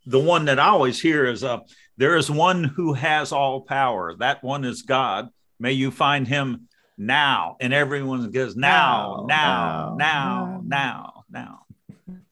The 0.07 0.19
one 0.19 0.47
that 0.47 0.59
I 0.59 0.69
always 0.69 1.01
hear 1.01 1.27
is, 1.27 1.45
uh, 1.45 1.59
There 1.97 2.17
is 2.17 2.31
one 2.31 2.65
who 2.65 2.95
has 2.95 3.33
all 3.33 3.63
power. 3.63 4.15
That 4.17 4.43
one 4.43 4.65
is 4.65 4.83
God. 4.83 5.29
May 5.59 5.73
you 5.73 5.91
find 5.91 6.27
him 6.27 6.69
now. 6.97 7.57
And 7.61 7.73
everyone 7.73 8.31
goes, 8.31 8.57
Now, 8.57 9.25
now, 9.29 9.97
now, 9.99 10.63
now, 10.65 11.25
now. 11.31 11.61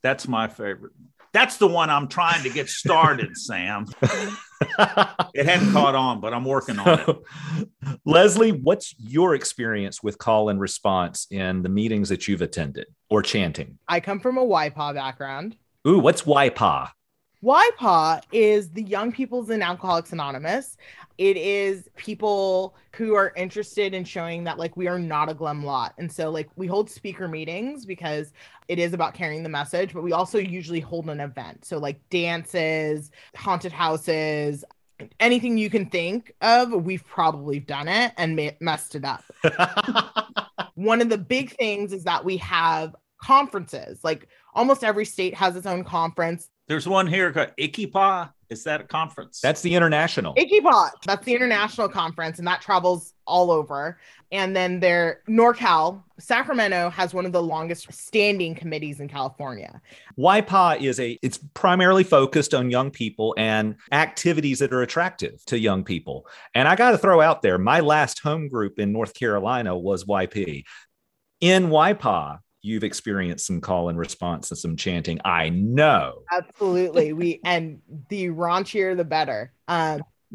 That's 0.03 0.29
my 0.29 0.49
favorite. 0.49 0.93
That's 1.37 1.59
the 1.59 1.67
one 1.67 1.91
I'm 1.91 2.09
trying 2.09 2.43
to 2.45 2.49
get 2.49 2.71
started, 2.71 3.37
Sam. 3.37 3.85
It 4.01 5.45
hadn't 5.45 5.71
caught 5.71 5.95
on, 5.95 6.19
but 6.19 6.33
I'm 6.33 6.47
working 6.47 6.79
on 6.79 6.99
it. 6.99 7.99
Leslie, 8.07 8.53
what's 8.53 8.95
your 8.99 9.35
experience 9.35 10.03
with 10.03 10.17
call 10.17 10.49
and 10.49 10.59
response 10.59 11.27
in 11.31 11.61
the 11.61 11.69
meetings 11.69 12.09
that 12.09 12.27
you've 12.27 12.41
attended 12.41 12.87
or 13.11 13.21
chanting? 13.21 13.79
I 13.87 14.01
come 14.01 14.19
from 14.19 14.39
a 14.39 14.47
YPA 14.47 14.95
background. 14.95 15.57
Ooh, 15.87 15.99
what's 15.99 16.23
YPA? 16.23 16.93
YPA 17.47 18.23
is 18.33 18.71
the 18.71 18.83
Young 18.83 19.13
People's 19.13 19.51
in 19.51 19.63
Alcoholics 19.63 20.13
Anonymous. 20.13 20.77
It 21.17 21.37
is 21.37 21.89
people 21.97 22.75
who 22.97 23.15
are 23.15 23.33
interested 23.37 23.95
in 23.95 24.03
showing 24.03 24.43
that 24.45 24.59
like 24.59 24.77
we 24.77 24.89
are 24.89 24.99
not 24.99 25.31
a 25.31 25.35
glum 25.35 25.65
lot. 25.65 25.95
And 25.97 26.11
so 26.11 26.29
like 26.29 26.49
we 26.57 26.67
hold 26.67 26.91
speaker 26.91 27.29
meetings 27.29 27.87
because 27.87 28.33
it 28.67 28.81
is 28.81 28.93
about 28.95 29.15
carrying 29.15 29.45
the 29.45 29.49
message, 29.49 29.95
but 29.95 30.03
we 30.03 30.11
also 30.11 30.39
usually 30.39 30.81
hold 30.81 31.09
an 31.09 31.21
event. 31.21 31.65
So 31.65 31.79
like 31.79 32.01
dances, 32.11 33.13
haunted 33.37 33.73
houses, 33.73 34.65
anything 35.21 35.57
you 35.57 35.71
can 35.71 35.87
think 35.87 36.33
of, 36.41 36.73
we've 36.73 37.07
probably 37.07 37.61
done 37.61 37.87
it 37.87 38.13
and 38.17 38.35
ma- 38.35 38.51
messed 38.61 38.97
it 38.97 39.05
up. 39.05 39.23
One 40.75 41.01
of 41.01 41.11
the 41.11 41.19
big 41.19 41.57
things 41.57 41.93
is 41.93 42.03
that 42.05 42.25
we 42.25 42.39
have 42.39 42.97
conferences. 43.23 44.03
Like 44.03 44.27
almost 44.53 44.83
every 44.83 45.05
state 45.05 45.35
has 45.35 45.55
its 45.55 45.67
own 45.67 45.85
conference. 45.85 46.51
There's 46.69 46.89
one 46.89 47.07
here 47.07 47.33
called 47.33 47.53
ICYPAA. 47.59 48.31
Is 48.49 48.65
that 48.65 48.81
a 48.81 48.85
conference? 48.85 49.41
That's 49.41 49.61
the 49.61 49.75
international. 49.75 50.35
ICYPAA, 50.35 50.91
that's 51.05 51.25
the 51.25 51.35
international 51.35 51.89
conference, 51.89 52.39
and 52.39 52.47
that 52.47 52.61
travels 52.61 53.13
all 53.27 53.51
over. 53.51 53.99
And 54.33 54.55
then 54.55 54.81
there, 54.81 55.23
NorCal, 55.29 56.03
Sacramento 56.19 56.91
has 56.91 57.15
one 57.15 57.27
of 57.27 57.33
the 57.33 57.43
longest 57.43 57.93
standing 57.93 58.55
committees 58.55 59.01
in 59.01 59.09
California. 59.09 59.81
YPA 60.19 60.81
is 60.81 60.99
a 61.01 61.19
it's 61.23 61.39
primarily 61.55 62.05
focused 62.05 62.55
on 62.55 62.71
young 62.71 62.91
people 62.91 63.35
and 63.37 63.77
activities 63.93 64.59
that 64.61 64.73
are 64.73 64.83
attractive 64.83 65.45
to 65.47 65.59
young 65.59 65.85
people. 65.85 66.27
And 66.55 66.67
I 66.69 66.75
got 66.77 66.93
to 66.93 66.99
throw 66.99 67.21
out 67.21 67.43
there, 67.43 67.59
my 67.59 67.81
last 67.81 68.21
home 68.21 68.49
group 68.49 68.79
in 68.79 68.93
North 68.93 69.15
Carolina 69.15 69.77
was 69.77 70.05
YP. 70.05 70.65
In 71.41 71.69
YPA, 71.69 72.39
you've 72.63 72.85
experienced 72.85 73.47
some 73.47 73.61
call 73.61 73.89
and 73.89 73.99
response 73.99 74.51
and 74.51 74.59
some 74.59 74.77
chanting. 74.77 75.21
I 75.25 75.51
know. 75.51 76.23
Absolutely. 76.33 77.13
we 77.13 77.41
and 77.45 77.81
the 78.09 78.29
raunchier 78.29 78.97
the 78.97 79.05
better. 79.05 79.53
Um, 79.69 80.03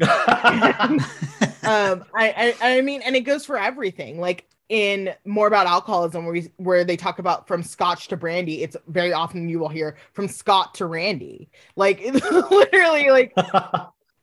um 1.64 2.04
I, 2.14 2.54
I 2.62 2.78
i 2.78 2.80
mean 2.80 3.02
and 3.02 3.14
it 3.14 3.20
goes 3.20 3.44
for 3.44 3.58
everything 3.58 4.18
like 4.18 4.48
in 4.70 5.12
more 5.26 5.46
about 5.46 5.66
alcoholism 5.66 6.24
where, 6.24 6.32
we, 6.32 6.50
where 6.56 6.82
they 6.82 6.96
talk 6.96 7.18
about 7.18 7.46
from 7.46 7.62
scotch 7.62 8.08
to 8.08 8.16
brandy 8.16 8.62
it's 8.62 8.76
very 8.86 9.12
often 9.12 9.50
you 9.50 9.58
will 9.58 9.68
hear 9.68 9.98
from 10.14 10.28
scott 10.28 10.72
to 10.76 10.86
randy 10.86 11.50
like 11.76 12.00
literally 12.50 13.10
like 13.10 13.34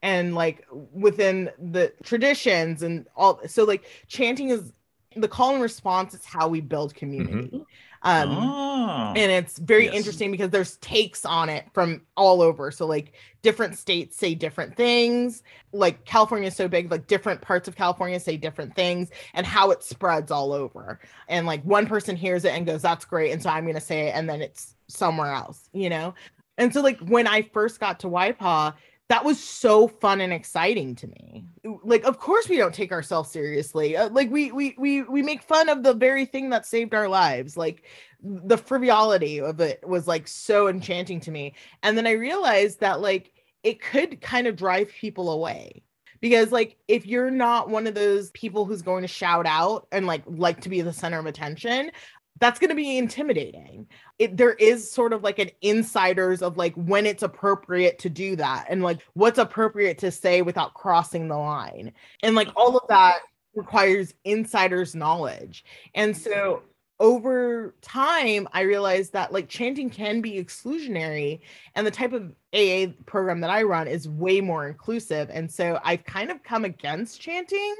and 0.01 0.33
like 0.33 0.65
within 0.91 1.51
the 1.59 1.93
traditions 2.03 2.81
and 2.81 3.05
all 3.15 3.39
so 3.47 3.63
like 3.63 3.83
chanting 4.07 4.49
is 4.49 4.73
the 5.15 5.27
call 5.27 5.53
and 5.53 5.61
response 5.61 6.15
is 6.15 6.25
how 6.25 6.47
we 6.47 6.61
build 6.61 6.95
community 6.95 7.63
um 8.03 8.29
oh. 8.31 9.13
and 9.15 9.31
it's 9.31 9.57
very 9.59 9.85
Yes. 9.85 9.95
interesting 9.95 10.31
because 10.31 10.49
there's 10.49 10.77
takes 10.77 11.25
on 11.25 11.49
it 11.49 11.65
from 11.73 12.01
all 12.15 12.41
over. 12.41 12.71
So 12.71 12.85
like 12.85 13.13
different 13.41 13.77
states 13.77 14.17
say 14.17 14.35
different 14.35 14.75
things. 14.75 15.43
Like 15.73 16.05
california 16.05 16.47
is 16.47 16.55
so 16.55 16.67
big 16.67 16.89
like 16.91 17.07
different 17.07 17.41
parts 17.41 17.67
of 17.67 17.75
california 17.75 18.19
say 18.19 18.37
different 18.37 18.75
things 18.75 19.09
and 19.33 19.45
how 19.45 19.71
it 19.71 19.83
spreads 19.83 20.31
all 20.31 20.53
over. 20.53 20.99
And 21.27 21.45
like 21.45 21.61
one 21.63 21.87
person 21.87 22.15
hears 22.15 22.45
it 22.45 22.53
and 22.53 22.65
goes 22.65 22.81
that's 22.81 23.05
great. 23.05 23.31
And 23.31 23.41
so 23.43 23.49
i'm 23.49 23.63
going 23.65 23.75
to 23.75 23.81
say 23.81 24.07
it 24.07 24.15
and 24.15 24.29
then 24.29 24.41
it's 24.41 24.75
somewhere 24.87 25.31
else 25.33 25.69
you 25.73 25.89
know? 25.89 26.13
And 26.57 26.73
so 26.73 26.81
like 26.81 26.99
when 26.99 27.27
i 27.27 27.41
first 27.53 27.79
got 27.79 27.99
to 28.01 28.07
YPAA 28.07 28.73
that 29.09 29.25
was 29.25 29.43
so 29.43 29.87
fun 29.87 30.21
and 30.21 30.31
exciting 30.31 30.95
to 30.95 31.07
me. 31.07 31.43
Like 31.83 32.03
of 32.03 32.19
course 32.19 32.47
we 32.47 32.57
don't 32.57 32.73
take 32.73 32.91
ourselves 32.91 33.31
seriously. 33.31 33.97
Uh, 33.97 34.09
like 34.09 34.29
we 34.29 34.51
we 34.51 34.75
we 34.77 35.01
we 35.01 35.23
make 35.23 35.41
fun 35.41 35.67
of 35.67 35.81
the 35.83 35.95
very 35.95 36.25
thing 36.25 36.51
that 36.51 36.65
saved 36.65 36.93
our 36.93 37.09
lives. 37.09 37.57
Like 37.57 37.83
the 38.21 38.57
frivolity 38.57 39.41
of 39.41 39.59
it 39.61 39.83
was 39.87 40.07
like 40.07 40.27
so 40.27 40.67
enchanting 40.67 41.19
to 41.21 41.31
me. 41.31 41.55
And 41.81 41.97
then 41.97 42.05
i 42.05 42.11
realized 42.11 42.79
that 42.81 43.01
like 43.01 43.31
it 43.63 43.81
could 43.81 44.21
kind 44.21 44.45
of 44.45 44.55
drive 44.55 44.89
people 44.89 45.31
away. 45.31 45.83
Because 46.21 46.51
like 46.51 46.77
if 46.87 47.07
you're 47.07 47.31
not 47.31 47.69
one 47.69 47.87
of 47.87 47.95
those 47.95 48.29
people 48.31 48.65
who's 48.65 48.81
going 48.83 49.01
to 49.01 49.07
shout 49.07 49.47
out 49.47 49.87
and 49.91 50.05
like 50.05 50.21
like 50.27 50.61
to 50.61 50.69
be 50.69 50.81
the 50.81 50.93
center 50.93 51.17
of 51.17 51.25
attention 51.25 51.91
that's 52.39 52.59
going 52.59 52.69
to 52.69 52.75
be 52.75 52.97
intimidating. 52.97 53.87
It, 54.17 54.37
there 54.37 54.53
is 54.53 54.89
sort 54.89 55.13
of 55.13 55.23
like 55.23 55.39
an 55.39 55.51
insiders 55.61 56.41
of 56.41 56.57
like 56.57 56.73
when 56.75 57.05
it's 57.05 57.23
appropriate 57.23 57.99
to 57.99 58.09
do 58.09 58.35
that 58.37 58.67
and 58.69 58.81
like 58.81 58.99
what's 59.13 59.39
appropriate 59.39 59.97
to 59.99 60.11
say 60.11 60.41
without 60.41 60.73
crossing 60.73 61.27
the 61.27 61.37
line. 61.37 61.93
And 62.23 62.35
like 62.35 62.49
all 62.55 62.77
of 62.77 62.87
that 62.89 63.19
requires 63.55 64.13
insiders 64.23 64.95
knowledge. 64.95 65.65
And 65.95 66.15
so 66.15 66.63
over 66.99 67.75
time 67.81 68.47
i 68.51 68.61
realized 68.61 69.13
that 69.13 69.31
like 69.31 69.47
chanting 69.47 69.89
can 69.89 70.19
be 70.19 70.43
exclusionary 70.43 71.39
and 71.75 71.87
the 71.87 71.91
type 71.91 72.11
of 72.11 72.33
aa 72.53 72.87
program 73.05 73.39
that 73.39 73.49
i 73.49 73.63
run 73.63 73.87
is 73.87 74.09
way 74.09 74.41
more 74.41 74.67
inclusive 74.67 75.29
and 75.31 75.49
so 75.49 75.79
i've 75.85 76.03
kind 76.03 76.29
of 76.29 76.43
come 76.43 76.65
against 76.65 77.21
chanting 77.21 77.75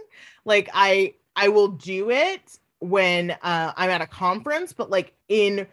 like 0.45 0.69
i 0.73 1.13
i 1.35 1.49
will 1.49 1.67
do 1.67 2.09
it 2.09 2.59
when 2.79 3.31
uh, 3.41 3.73
i'm 3.75 3.89
at 3.89 4.01
a 4.01 4.07
conference 4.07 4.73
but 4.73 4.89
like 4.89 5.13
in 5.27 5.67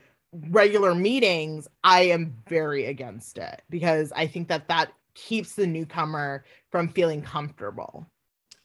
regular 0.51 0.95
meetings 0.95 1.69
i 1.85 2.01
am 2.03 2.35
very 2.49 2.87
against 2.87 3.39
it 3.39 3.63
because 3.71 4.13
i 4.17 4.27
think 4.27 4.49
that 4.49 4.69
that 4.69 4.93
keeps 5.15 5.55
the 5.55 5.67
newcomer 5.67 6.45
from 6.71 6.89
feeling 6.89 7.23
comfortable 7.23 8.07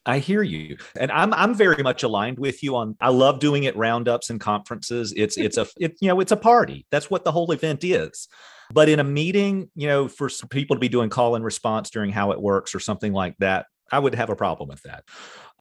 I 0.06 0.20
hear 0.20 0.42
you. 0.42 0.78
And 1.00 1.12
I'm 1.12 1.34
I'm 1.34 1.54
very 1.54 1.84
much 1.84 2.04
aligned 2.04 2.40
with 2.40 2.64
you 2.64 2.76
on 2.76 2.96
I 3.00 3.10
love 3.10 3.40
doing 3.40 3.66
it 3.66 3.76
roundups 3.78 4.30
and 4.30 4.40
conferences. 4.40 5.14
It's 5.16 5.38
it's 5.38 5.58
a 5.58 5.68
it, 5.80 5.96
you 6.02 6.08
know, 6.08 6.20
it's 6.20 6.32
a 6.32 6.38
party. 6.38 6.86
That's 6.90 7.10
what 7.10 7.24
the 7.24 7.32
whole 7.32 7.52
event 7.52 7.84
is. 7.84 8.28
But 8.74 8.90
in 8.90 9.00
a 9.00 9.04
meeting, 9.04 9.70
you 9.76 9.88
know, 9.88 10.08
for 10.08 10.30
people 10.50 10.76
to 10.76 10.80
be 10.80 10.90
doing 10.90 11.10
call 11.10 11.36
and 11.36 11.46
response 11.46 11.90
during 11.90 12.12
how 12.12 12.32
it 12.32 12.42
works 12.42 12.74
or 12.74 12.80
something 12.80 13.14
like 13.14 13.36
that, 13.40 13.68
I 13.92 14.00
would 14.00 14.16
have 14.16 14.30
a 14.30 14.36
problem 14.36 14.70
with 14.70 14.82
that. 14.84 15.04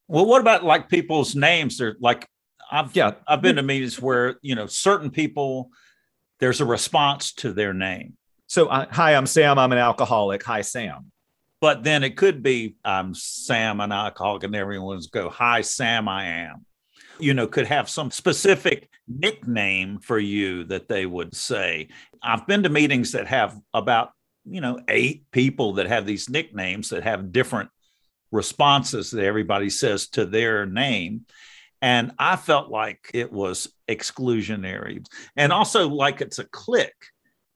Well, 0.08 0.26
what 0.26 0.40
about 0.40 0.64
like 0.64 0.88
people's 0.88 1.34
names? 1.34 1.76
They're 1.76 1.96
like 2.00 2.26
I've 2.70 2.94
yeah, 2.94 3.12
I've 3.26 3.42
been 3.42 3.56
to 3.56 3.62
meetings 3.62 4.00
where, 4.00 4.36
you 4.42 4.54
know, 4.54 4.66
certain 4.66 5.10
people 5.10 5.70
there's 6.38 6.60
a 6.60 6.64
response 6.64 7.32
to 7.34 7.52
their 7.52 7.74
name. 7.74 8.16
So, 8.46 8.66
uh, 8.66 8.86
hi, 8.90 9.14
I'm 9.14 9.26
Sam. 9.26 9.58
I'm 9.58 9.72
an 9.72 9.78
alcoholic. 9.78 10.42
Hi, 10.44 10.62
Sam. 10.62 11.12
But 11.60 11.84
then 11.84 12.02
it 12.02 12.16
could 12.16 12.42
be 12.42 12.76
I'm 12.84 13.14
Sam, 13.14 13.80
an 13.80 13.92
alcoholic, 13.92 14.44
and 14.44 14.56
everyone's 14.56 15.08
go, 15.08 15.28
Hi, 15.28 15.60
Sam, 15.60 16.08
I 16.08 16.24
am. 16.24 16.64
You 17.18 17.34
know, 17.34 17.46
could 17.46 17.66
have 17.66 17.90
some 17.90 18.10
specific 18.10 18.88
nickname 19.06 19.98
for 19.98 20.18
you 20.18 20.64
that 20.64 20.88
they 20.88 21.04
would 21.04 21.36
say. 21.36 21.88
I've 22.22 22.46
been 22.46 22.62
to 22.62 22.70
meetings 22.70 23.12
that 23.12 23.26
have 23.26 23.58
about, 23.74 24.12
you 24.46 24.62
know, 24.62 24.80
eight 24.88 25.30
people 25.30 25.74
that 25.74 25.86
have 25.86 26.06
these 26.06 26.30
nicknames 26.30 26.88
that 26.90 27.02
have 27.02 27.32
different 27.32 27.68
responses 28.32 29.10
that 29.10 29.24
everybody 29.24 29.68
says 29.68 30.08
to 30.08 30.24
their 30.24 30.64
name. 30.64 31.26
And 31.82 32.12
I 32.18 32.36
felt 32.36 32.70
like 32.70 33.10
it 33.14 33.32
was 33.32 33.72
exclusionary. 33.88 35.04
And 35.36 35.52
also 35.52 35.88
like 35.88 36.20
it's 36.20 36.38
a 36.38 36.44
clique 36.44 36.92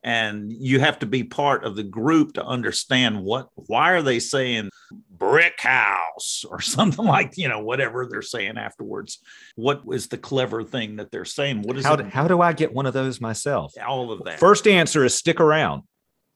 and 0.04 0.52
you 0.52 0.80
have 0.80 0.98
to 0.98 1.06
be 1.06 1.24
part 1.24 1.64
of 1.64 1.76
the 1.76 1.82
group 1.82 2.34
to 2.34 2.44
understand 2.44 3.20
what 3.22 3.48
why 3.54 3.92
are 3.92 4.02
they 4.02 4.20
saying 4.20 4.68
brick 5.10 5.58
house 5.58 6.44
or 6.48 6.60
something 6.60 7.04
like 7.04 7.36
you 7.36 7.48
know 7.48 7.60
whatever 7.60 8.06
they're 8.08 8.22
saying 8.22 8.58
afterwards. 8.58 9.18
What 9.56 9.82
is 9.90 10.08
the 10.08 10.18
clever 10.18 10.62
thing 10.62 10.96
that 10.96 11.10
they're 11.10 11.24
saying? 11.24 11.62
What 11.62 11.78
is 11.78 11.84
how, 11.84 11.94
it? 11.94 11.96
do, 11.96 12.04
how 12.04 12.28
do 12.28 12.40
i 12.40 12.52
get 12.52 12.72
one 12.72 12.86
of 12.86 12.92
those 12.92 13.20
myself? 13.20 13.72
All 13.84 14.12
of 14.12 14.22
that. 14.24 14.38
First 14.38 14.68
answer 14.68 15.04
is 15.04 15.14
stick 15.14 15.40
around. 15.40 15.82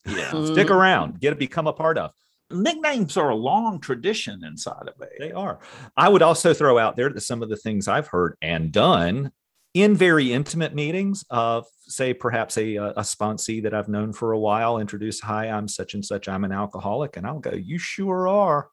Yeah. 0.07 0.45
Stick 0.47 0.71
around. 0.71 1.21
Get 1.21 1.31
to 1.31 1.37
become 1.37 1.67
a 1.67 1.73
part 1.73 1.99
of 1.99 2.13
nicknames 2.51 3.17
are 3.17 3.29
a 3.31 3.37
long 3.37 3.81
tradition 3.81 4.43
inside 4.45 4.89
of 4.89 5.01
it 5.01 5.13
they 5.19 5.33
are. 5.33 5.59
I 5.97 6.09
would 6.09 6.23
also 6.23 6.55
throw 6.55 6.79
out 6.79 6.97
there 6.97 7.11
that 7.11 7.21
some 7.21 7.43
of 7.43 7.49
the 7.49 7.57
things 7.57 7.89
i've 7.89 8.09
heard 8.09 8.37
and 8.41 8.73
done 8.73 9.33
in 9.75 9.95
very 9.95 10.33
intimate 10.33 10.75
meetings 10.75 11.25
of 11.31 11.67
say 11.83 12.15
perhaps 12.15 12.57
a, 12.57 12.79
uh, 12.79 12.93
a 12.97 13.03
sponsee 13.03 13.63
that 13.63 13.75
i've 13.75 13.89
known 13.89 14.13
for 14.13 14.33
a 14.33 14.39
while 14.39 14.79
introduce 14.79 15.21
hi 15.21 15.49
i'm 15.49 15.69
such 15.69 15.95
and 15.95 16.05
such. 16.05 16.29
I'm 16.29 16.45
an 16.45 16.53
alcoholic. 16.53 17.17
And 17.17 17.27
i'll 17.27 17.41
go 17.41 17.53
you 17.53 17.79
sure 17.79 18.29
are. 18.29 18.69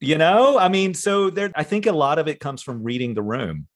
You 0.00 0.16
know? 0.16 0.58
I 0.58 0.68
mean 0.68 0.94
so 0.94 1.30
there 1.30 1.50
i 1.56 1.64
think 1.64 1.86
a 1.86 1.92
lot 1.92 2.18
of 2.18 2.28
it 2.28 2.40
comes 2.40 2.62
from 2.62 2.82
reading 2.82 3.14
the 3.14 3.22
room 3.22 3.66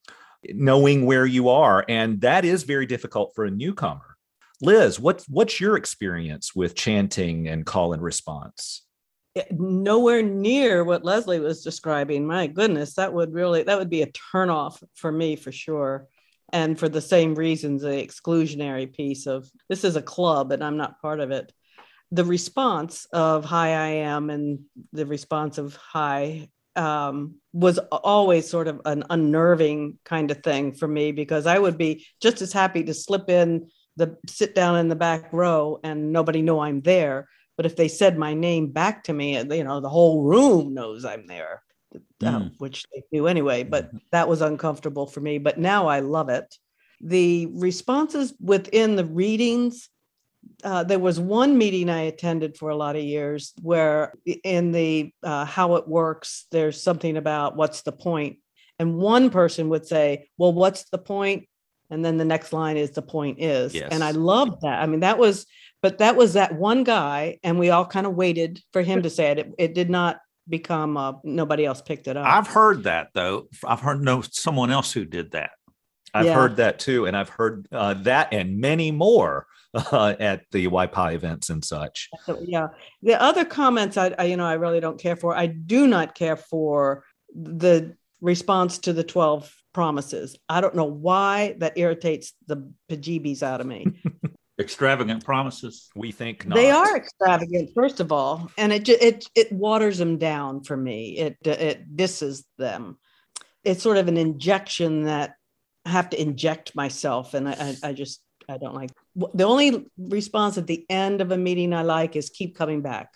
knowing 0.50 1.06
where 1.06 1.26
you 1.26 1.48
are 1.48 1.84
and 1.88 2.20
that 2.20 2.44
is 2.44 2.64
very 2.64 2.86
difficult 2.86 3.32
for 3.34 3.44
a 3.44 3.50
newcomer. 3.50 4.16
Liz 4.62 5.00
what's 5.00 5.28
what's 5.28 5.60
your 5.60 5.76
experience 5.76 6.54
with 6.54 6.76
chanting 6.76 7.48
and 7.48 7.66
call 7.66 7.92
and 7.92 8.02
response 8.02 8.82
nowhere 9.50 10.22
near 10.22 10.84
what 10.84 11.04
leslie 11.04 11.40
was 11.40 11.62
describing. 11.62 12.26
My 12.26 12.46
goodness 12.46 12.94
that 12.94 13.12
would 13.12 13.32
really 13.32 13.62
that 13.64 13.78
would 13.78 13.90
be 13.90 14.02
a 14.02 14.12
turnoff 14.12 14.82
for 14.94 15.10
me 15.10 15.36
for 15.36 15.52
sure. 15.52 16.08
And 16.52 16.78
for 16.78 16.88
the 16.88 17.00
same 17.00 17.34
reasons 17.34 17.82
the 17.82 17.88
exclusionary 17.88 18.92
piece 18.92 19.26
of 19.26 19.50
this 19.68 19.82
is 19.82 19.96
a 19.96 20.02
club 20.02 20.52
and 20.52 20.62
i'm 20.62 20.76
not 20.76 21.00
part 21.00 21.20
of 21.20 21.30
it. 21.30 21.52
The 22.12 22.24
response 22.24 23.06
of 23.12 23.44
hi 23.44 23.68
i 23.70 23.88
am 23.88 24.30
and 24.30 24.60
the 24.92 25.06
response 25.06 25.58
of 25.58 25.74
hi 25.76 26.48
um, 26.76 27.36
was 27.52 27.78
always 27.78 28.48
sort 28.48 28.66
of 28.66 28.80
an 28.84 29.04
unnerving 29.10 29.98
kind 30.04 30.30
of 30.30 30.42
thing 30.42 30.72
for 30.72 30.88
me 30.88 31.12
because 31.12 31.46
i 31.46 31.56
would 31.56 31.78
be 31.78 32.04
just 32.20 32.42
as 32.42 32.52
happy 32.52 32.82
to 32.82 32.92
slip 32.92 33.30
in 33.30 33.68
the 33.96 34.16
sit 34.26 34.56
down 34.56 34.76
in 34.78 34.88
the 34.88 34.96
back 34.96 35.32
row 35.32 35.78
and 35.84 36.12
nobody 36.12 36.42
know 36.42 36.58
i'm 36.58 36.80
there 36.80 37.28
but 37.56 37.66
if 37.66 37.76
they 37.76 37.88
said 37.88 38.18
my 38.18 38.34
name 38.34 38.68
back 38.70 39.04
to 39.04 39.12
me 39.12 39.36
you 39.38 39.64
know 39.64 39.80
the 39.80 39.88
whole 39.88 40.22
room 40.22 40.74
knows 40.74 41.04
i'm 41.04 41.26
there 41.26 41.62
mm. 42.22 42.52
which 42.58 42.84
they 42.94 43.02
do 43.12 43.26
anyway, 43.26 43.62
but 43.62 43.88
mm-hmm. 43.88 43.98
that 44.12 44.28
was 44.28 44.40
uncomfortable 44.40 45.06
for 45.06 45.20
me. 45.20 45.38
But 45.38 45.58
now 45.58 45.86
I 45.86 46.00
love 46.00 46.28
it. 46.28 46.56
The 47.00 47.48
responses 47.52 48.34
within 48.40 48.96
the 48.96 49.04
readings, 49.04 49.88
uh, 50.62 50.84
there 50.84 50.98
was 50.98 51.20
one 51.20 51.58
meeting 51.58 51.90
I 51.90 52.02
attended 52.02 52.56
for 52.56 52.70
a 52.70 52.76
lot 52.76 52.96
of 52.96 53.02
years 53.02 53.52
where 53.62 54.14
in 54.44 54.72
the 54.72 55.12
uh, 55.22 55.44
how 55.44 55.76
it 55.76 55.88
works, 55.88 56.46
there's 56.50 56.82
something 56.82 57.16
about 57.16 57.56
what's 57.56 57.82
the 57.82 57.92
point. 57.92 58.38
And 58.78 58.96
one 58.96 59.30
person 59.30 59.68
would 59.68 59.86
say, 59.86 60.28
Well, 60.38 60.52
what's 60.52 60.84
the 60.90 60.98
point? 60.98 61.48
And 61.90 62.04
then 62.04 62.16
the 62.16 62.24
next 62.24 62.52
line 62.52 62.76
is 62.76 62.92
the 62.92 63.02
point 63.02 63.40
is. 63.40 63.74
Yes. 63.74 63.88
And 63.92 64.02
I 64.02 64.12
loved 64.12 64.62
that. 64.62 64.82
I 64.82 64.86
mean, 64.86 65.00
that 65.00 65.18
was, 65.18 65.46
but 65.84 65.98
that 65.98 66.16
was 66.16 66.32
that 66.32 66.54
one 66.54 66.82
guy, 66.82 67.38
and 67.42 67.58
we 67.58 67.68
all 67.68 67.84
kind 67.84 68.06
of 68.06 68.14
waited 68.14 68.58
for 68.72 68.80
him 68.80 69.02
to 69.02 69.10
say 69.10 69.32
it. 69.32 69.38
It, 69.38 69.54
it 69.58 69.74
did 69.74 69.90
not 69.90 70.18
become 70.48 70.96
uh, 70.96 71.12
nobody 71.24 71.66
else 71.66 71.82
picked 71.82 72.08
it 72.08 72.16
up. 72.16 72.26
I've 72.26 72.46
heard 72.46 72.84
that 72.84 73.08
though. 73.12 73.48
I've 73.62 73.80
heard 73.80 74.02
no 74.02 74.22
someone 74.22 74.70
else 74.70 74.92
who 74.92 75.04
did 75.04 75.32
that. 75.32 75.50
I've 76.14 76.24
yeah. 76.24 76.34
heard 76.36 76.56
that 76.56 76.78
too, 76.78 77.04
and 77.04 77.14
I've 77.14 77.28
heard 77.28 77.68
uh, 77.70 77.92
that 78.04 78.32
and 78.32 78.62
many 78.62 78.92
more 78.92 79.46
uh, 79.74 80.14
at 80.20 80.44
the 80.52 80.68
YPA 80.68 81.16
events 81.16 81.50
and 81.50 81.62
such. 81.62 82.08
Yeah, 82.40 82.68
the 83.02 83.20
other 83.20 83.44
comments 83.44 83.98
I, 83.98 84.14
I, 84.18 84.24
you 84.24 84.38
know 84.38 84.46
I 84.46 84.54
really 84.54 84.80
don't 84.80 84.98
care 84.98 85.16
for. 85.16 85.36
I 85.36 85.48
do 85.48 85.86
not 85.86 86.14
care 86.14 86.36
for 86.36 87.04
the 87.34 87.94
response 88.22 88.78
to 88.78 88.94
the 88.94 89.04
twelve 89.04 89.54
promises. 89.74 90.34
I 90.48 90.62
don't 90.62 90.76
know 90.76 90.84
why 90.86 91.56
that 91.58 91.76
irritates 91.76 92.32
the 92.46 92.72
bejeebies 92.90 93.42
out 93.42 93.60
of 93.60 93.66
me. 93.66 93.84
extravagant 94.58 95.24
promises? 95.24 95.88
We 95.94 96.12
think 96.12 96.46
not. 96.46 96.56
They 96.56 96.70
are 96.70 96.96
extravagant, 96.96 97.70
first 97.74 98.00
of 98.00 98.12
all, 98.12 98.50
and 98.56 98.72
it 98.72 98.88
it 98.88 99.28
it 99.34 99.52
waters 99.52 99.98
them 99.98 100.18
down 100.18 100.62
for 100.62 100.76
me. 100.76 101.18
It 101.18 101.38
it 101.44 101.96
disses 101.96 102.44
them. 102.58 102.98
It's 103.62 103.82
sort 103.82 103.96
of 103.96 104.08
an 104.08 104.16
injection 104.16 105.04
that 105.04 105.34
I 105.84 105.90
have 105.90 106.10
to 106.10 106.20
inject 106.20 106.74
myself, 106.74 107.34
and 107.34 107.48
I, 107.48 107.52
I, 107.52 107.88
I 107.88 107.92
just 107.92 108.22
I 108.48 108.58
don't 108.58 108.74
like. 108.74 108.90
The 109.34 109.44
only 109.44 109.86
response 109.98 110.58
at 110.58 110.66
the 110.66 110.84
end 110.88 111.20
of 111.20 111.32
a 111.32 111.36
meeting 111.36 111.72
I 111.72 111.82
like 111.82 112.16
is 112.16 112.30
keep 112.30 112.56
coming 112.56 112.82
back. 112.82 113.10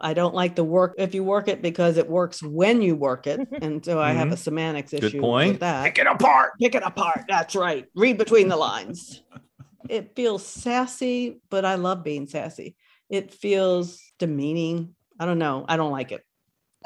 I 0.00 0.14
don't 0.14 0.34
like 0.34 0.56
the 0.56 0.64
work 0.64 0.94
if 0.98 1.14
you 1.14 1.22
work 1.22 1.48
it 1.48 1.62
because 1.62 1.96
it 1.96 2.08
works 2.08 2.42
when 2.42 2.82
you 2.82 2.96
work 2.96 3.26
it. 3.26 3.40
And 3.62 3.84
so 3.84 4.00
I 4.00 4.10
mm-hmm. 4.10 4.18
have 4.18 4.32
a 4.32 4.36
semantics 4.36 4.92
issue 4.92 5.10
Good 5.10 5.20
point. 5.20 5.52
with 5.52 5.60
that. 5.60 5.84
Pick 5.84 5.98
it 5.98 6.06
apart. 6.06 6.52
Pick 6.60 6.74
it 6.74 6.82
apart. 6.82 7.24
That's 7.28 7.54
right. 7.54 7.86
Read 7.94 8.18
between 8.18 8.48
the 8.48 8.56
lines 8.56 9.22
it 9.88 10.14
feels 10.14 10.46
sassy, 10.46 11.40
but 11.50 11.64
I 11.64 11.76
love 11.76 12.04
being 12.04 12.26
sassy. 12.26 12.76
It 13.08 13.32
feels 13.32 14.00
demeaning. 14.18 14.94
I 15.18 15.26
don't 15.26 15.38
know. 15.38 15.64
I 15.68 15.76
don't 15.76 15.92
like 15.92 16.12
it. 16.12 16.24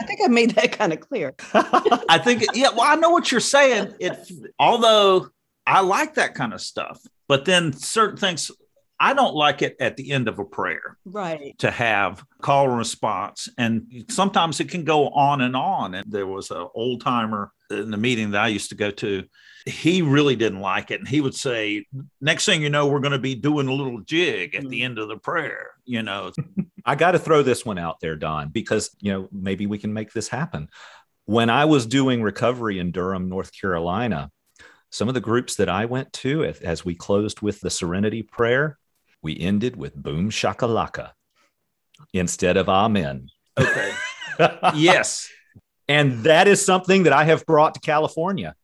I 0.01 0.05
think 0.05 0.21
I 0.25 0.29
made 0.29 0.51
that 0.53 0.73
kind 0.79 0.93
of 0.93 1.01
clear. 1.01 1.35
I 1.55 2.19
think, 2.19 2.45
yeah, 2.55 2.71
well, 2.71 2.83
I 2.83 2.97
know 2.97 3.11
what 3.11 3.31
you're 3.31 3.41
saying. 3.41 3.95
It, 4.01 4.31
although 4.59 5.29
I 5.67 5.81
like 5.81 6.15
that 6.15 6.35
kind 6.35 6.53
of 6.53 6.61
stuff, 6.61 7.01
but 7.29 7.45
then 7.45 7.73
certain 7.73 8.17
things, 8.17 8.51
I 8.99 9.15
don't 9.15 9.35
like 9.35 9.63
it 9.63 9.77
at 9.79 9.97
the 9.97 10.13
end 10.13 10.29
of 10.29 10.39
a 10.39 10.45
prayer. 10.45 10.97
Right. 11.05 11.59
To 11.59 11.71
have 11.71 12.25
call 12.41 12.69
and 12.71 12.79
response. 12.79 13.49
And 13.59 14.07
sometimes 14.09 14.61
it 14.61 14.71
can 14.71 14.85
go 14.85 15.09
on 15.09 15.41
and 15.43 15.55
on. 15.55 15.95
And 15.95 16.11
there 16.11 16.27
was 16.27 16.51
an 16.51 16.67
old 16.75 17.03
timer 17.03 17.53
in 17.71 17.91
the 17.91 17.97
meeting 17.97 18.31
that 18.31 18.43
I 18.43 18.49
used 18.49 18.71
to 18.71 18.75
go 18.77 18.91
to 18.93 19.25
he 19.67 20.01
really 20.01 20.37
didn't 20.37 20.61
like 20.61 20.93
it. 20.93 21.01
And 21.01 21.09
he 21.09 21.21
would 21.21 21.35
say, 21.35 21.87
next 22.21 22.47
thing 22.47 22.63
you 22.63 22.71
know, 22.71 22.87
we're 22.87 23.01
going 23.01 23.13
to 23.13 23.19
be 23.19 23.35
doing 23.35 23.67
a 23.67 23.73
little 23.73 24.01
jig 24.01 24.55
at 24.55 24.69
the 24.69 24.81
mm. 24.81 24.85
end 24.85 24.99
of 24.99 25.09
the 25.09 25.17
prayer, 25.17 25.71
you 25.85 26.03
know. 26.03 26.31
I 26.85 26.95
got 26.95 27.13
to 27.13 27.19
throw 27.19 27.43
this 27.43 27.67
one 27.67 27.79
out 27.79 27.99
there, 27.99 28.15
Don, 28.15 28.51
because, 28.51 28.95
you 29.01 29.13
know, 29.13 29.29
maybe 29.33 29.67
we 29.67 29.79
can 29.79 29.93
make 29.93 30.13
this 30.13 30.29
happen. 30.29 30.69
When 31.25 31.51
I 31.51 31.65
was 31.65 31.85
doing 31.85 32.23
recovery 32.23 32.79
in 32.79 32.93
Durham, 32.93 33.29
North 33.29 33.51
Carolina, 33.61 34.31
some 34.91 35.09
of 35.09 35.15
the 35.15 35.21
groups 35.21 35.57
that 35.57 35.69
I 35.69 35.87
went 35.87 36.13
to, 36.15 36.45
as, 36.45 36.61
as 36.61 36.85
we 36.85 36.95
closed 36.95 37.41
with 37.41 37.61
the 37.61 37.71
Serenity 37.71 38.23
Prayer, 38.23 38.79
we 39.27 39.37
ended 39.41 39.75
with 39.75 40.01
Boom 40.01 40.31
Shakalaka 40.31 41.11
instead 42.13 42.57
of 42.57 42.69
Amen. 42.69 43.29
Okay. 43.59 43.93
yes. 44.77 45.29
And 45.89 46.23
that 46.23 46.47
is 46.47 46.65
something 46.65 47.03
that 47.03 47.13
I 47.13 47.25
have 47.25 47.45
brought 47.45 47.75
to 47.75 47.81
California. 47.81 48.55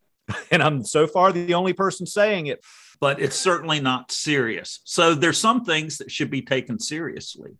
And 0.53 0.63
I'm 0.63 0.85
so 0.85 1.09
far 1.09 1.33
the 1.33 1.55
only 1.55 1.73
person 1.73 2.07
saying 2.07 2.47
it. 2.47 2.65
But 3.01 3.21
it's 3.21 3.35
certainly 3.35 3.81
not 3.81 4.13
serious. 4.13 4.81
So 4.85 5.17
there's 5.17 5.37
some 5.37 5.65
things 5.65 5.99
that 5.99 6.13
should 6.13 6.31
be 6.31 6.43
taken 6.43 6.79
seriously. 6.79 7.59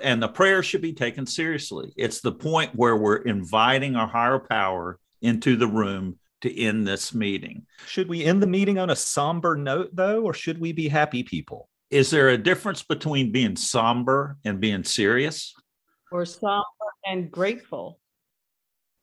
And 0.00 0.22
the 0.22 0.28
prayer 0.28 0.62
should 0.62 0.82
be 0.82 0.92
taken 0.92 1.26
seriously. 1.26 1.92
It's 1.96 2.20
the 2.20 2.30
point 2.30 2.76
where 2.76 2.96
we're 2.96 3.16
inviting 3.16 3.96
our 3.96 4.06
higher 4.06 4.38
power 4.38 5.00
into 5.20 5.56
the 5.56 5.66
room 5.66 6.20
to 6.42 6.60
end 6.60 6.86
this 6.86 7.12
meeting. 7.12 7.66
Should 7.88 8.08
we 8.08 8.24
end 8.24 8.40
the 8.40 8.46
meeting 8.46 8.78
on 8.78 8.90
a 8.90 8.96
somber 8.96 9.56
note, 9.56 9.90
though, 9.92 10.22
or 10.22 10.32
should 10.32 10.60
we 10.60 10.70
be 10.70 10.86
happy 10.86 11.24
people? 11.24 11.68
Is 11.90 12.10
there 12.10 12.28
a 12.30 12.38
difference 12.38 12.82
between 12.82 13.32
being 13.32 13.56
somber 13.56 14.36
and 14.44 14.60
being 14.60 14.84
serious? 14.84 15.54
Or 16.10 16.24
somber 16.24 16.64
and 17.04 17.30
grateful. 17.30 17.98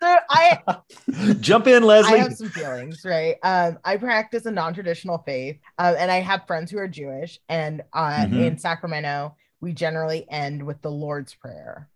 So 0.01 0.17
I 0.29 0.59
jump 1.39 1.67
in, 1.67 1.83
Leslie. 1.83 2.15
I 2.15 2.23
have 2.23 2.33
some 2.33 2.49
feelings, 2.49 3.01
right? 3.05 3.35
Um, 3.43 3.77
I 3.85 3.97
practice 3.97 4.45
a 4.45 4.51
non-traditional 4.51 5.19
faith, 5.19 5.59
um, 5.77 5.95
and 5.97 6.09
I 6.09 6.21
have 6.21 6.47
friends 6.47 6.71
who 6.71 6.79
are 6.79 6.87
Jewish. 6.87 7.39
And 7.49 7.83
uh, 7.93 8.25
mm-hmm. 8.25 8.39
in 8.39 8.57
Sacramento, 8.57 9.35
we 9.59 9.73
generally 9.73 10.25
end 10.29 10.63
with 10.63 10.81
the 10.81 10.89
Lord's 10.89 11.35
Prayer. 11.35 11.87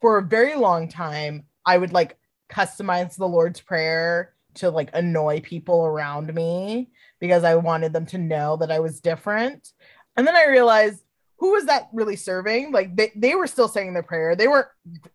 For 0.00 0.18
a 0.18 0.22
very 0.22 0.54
long 0.54 0.88
time, 0.88 1.46
I 1.66 1.76
would 1.76 1.92
like 1.92 2.16
customize 2.48 3.16
the 3.16 3.26
Lord's 3.26 3.60
Prayer 3.60 4.34
to 4.54 4.70
like 4.70 4.90
annoy 4.94 5.40
people 5.40 5.84
around 5.84 6.32
me 6.32 6.90
because 7.20 7.42
I 7.42 7.56
wanted 7.56 7.92
them 7.92 8.06
to 8.06 8.18
know 8.18 8.56
that 8.58 8.70
I 8.70 8.78
was 8.78 9.00
different. 9.00 9.72
And 10.18 10.26
then 10.26 10.36
I 10.36 10.46
realized 10.46 11.02
who 11.36 11.52
was 11.52 11.66
that 11.66 11.88
really 11.92 12.16
serving? 12.16 12.72
Like 12.72 12.96
they, 12.96 13.12
they 13.14 13.36
were 13.36 13.46
still 13.46 13.68
saying 13.68 13.94
the 13.94 14.02
prayer. 14.02 14.34
They 14.34 14.48
weren't 14.48 14.66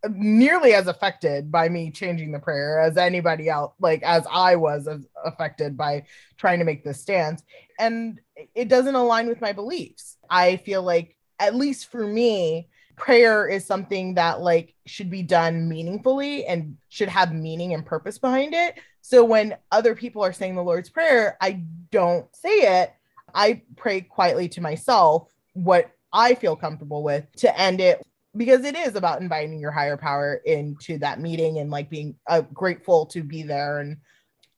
nearly 0.09 0.73
as 0.73 0.87
affected 0.87 1.51
by 1.51 1.67
me 1.67 1.91
changing 1.91 2.31
the 2.31 2.39
prayer 2.39 2.79
as 2.79 2.95
anybody 2.95 3.49
else, 3.49 3.73
like 3.81 4.01
as 4.03 4.25
I 4.31 4.55
was 4.55 4.87
as 4.87 5.05
affected 5.25 5.75
by 5.75 6.05
trying 6.37 6.59
to 6.59 6.65
make 6.65 6.85
this 6.85 7.01
stance. 7.01 7.43
And 7.77 8.21
it 8.55 8.69
doesn't 8.69 8.95
align 8.95 9.27
with 9.27 9.41
my 9.41 9.51
beliefs. 9.51 10.17
I 10.29 10.55
feel 10.57 10.81
like, 10.81 11.17
at 11.39 11.55
least 11.55 11.91
for 11.91 12.07
me, 12.07 12.69
prayer 12.95 13.45
is 13.45 13.65
something 13.65 14.13
that 14.13 14.39
like 14.39 14.73
should 14.85 15.09
be 15.09 15.23
done 15.23 15.67
meaningfully 15.67 16.45
and 16.45 16.77
should 16.87 17.09
have 17.09 17.33
meaning 17.33 17.73
and 17.73 17.85
purpose 17.85 18.17
behind 18.17 18.53
it. 18.53 18.79
So 19.01 19.25
when 19.25 19.57
other 19.73 19.93
people 19.93 20.23
are 20.23 20.31
saying 20.31 20.55
the 20.55 20.63
Lord's 20.63 20.89
Prayer, 20.89 21.35
I 21.41 21.63
don't 21.91 22.33
say 22.33 22.81
it. 22.81 22.93
I 23.33 23.61
pray 23.75 24.01
quietly 24.01 24.49
to 24.49 24.61
myself 24.61 25.29
what 25.53 25.91
I 26.11 26.35
feel 26.35 26.55
comfortable 26.55 27.03
with 27.03 27.25
to 27.37 27.59
end 27.59 27.81
it 27.81 28.01
because 28.35 28.65
it 28.65 28.75
is 28.75 28.95
about 28.95 29.21
inviting 29.21 29.59
your 29.59 29.71
higher 29.71 29.97
power 29.97 30.41
into 30.45 30.97
that 30.99 31.19
meeting 31.19 31.59
and 31.59 31.69
like 31.69 31.89
being 31.89 32.15
uh, 32.27 32.41
grateful 32.53 33.05
to 33.07 33.23
be 33.23 33.43
there. 33.43 33.79
And 33.79 33.97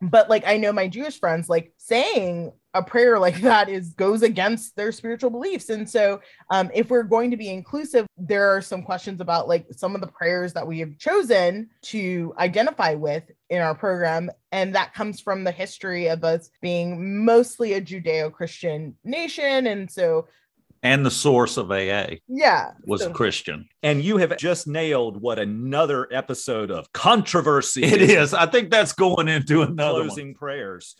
but 0.01 0.29
like 0.29 0.45
I 0.45 0.57
know 0.57 0.71
my 0.71 0.87
Jewish 0.87 1.19
friends 1.19 1.49
like 1.49 1.73
saying 1.77 2.51
a 2.75 2.83
prayer 2.83 3.17
like 3.17 3.39
that 3.41 3.69
is 3.69 3.93
goes 3.93 4.21
against 4.21 4.75
their 4.75 4.91
spiritual 4.91 5.29
beliefs 5.29 5.69
and 5.69 5.89
so 5.89 6.19
um, 6.51 6.69
if 6.73 6.89
we're 6.89 7.03
going 7.03 7.31
to 7.31 7.37
be 7.37 7.49
inclusive 7.49 8.05
there 8.17 8.47
are 8.47 8.61
some 8.61 8.83
questions 8.83 9.21
about 9.21 9.47
like 9.47 9.65
some 9.71 9.95
of 9.95 10.01
the 10.01 10.07
prayers 10.07 10.53
that 10.53 10.67
we 10.67 10.79
have 10.79 10.95
chosen 10.97 11.69
to 11.81 12.33
identify 12.37 12.93
with 12.93 13.23
in 13.49 13.61
our 13.61 13.73
program 13.73 14.29
and 14.51 14.75
that 14.75 14.93
comes 14.93 15.19
from 15.19 15.43
the 15.43 15.51
history 15.51 16.07
of 16.07 16.23
us 16.23 16.51
being 16.61 17.23
mostly 17.25 17.73
a 17.73 17.81
judeo-christian 17.81 18.93
nation 19.03 19.67
and 19.67 19.89
so 19.89 20.27
and 20.83 21.03
the 21.03 21.09
source 21.09 21.57
of 21.57 21.71
AA. 21.71 22.17
Yeah. 22.27 22.73
Was 22.85 23.01
so. 23.01 23.09
Christian. 23.09 23.67
And 23.81 24.03
you 24.03 24.17
have 24.17 24.37
just 24.37 24.67
nailed 24.67 25.19
what 25.19 25.39
another 25.39 26.07
episode 26.13 26.69
of 26.69 26.93
controversy 26.93 27.83
it 27.83 28.03
is. 28.03 28.35
I 28.35 28.45
think 28.45 28.69
that's 28.69 28.93
going 28.93 29.27
into 29.27 29.63
another 29.63 30.05
closing 30.05 30.27
one. 30.27 30.35
prayers. 30.35 30.95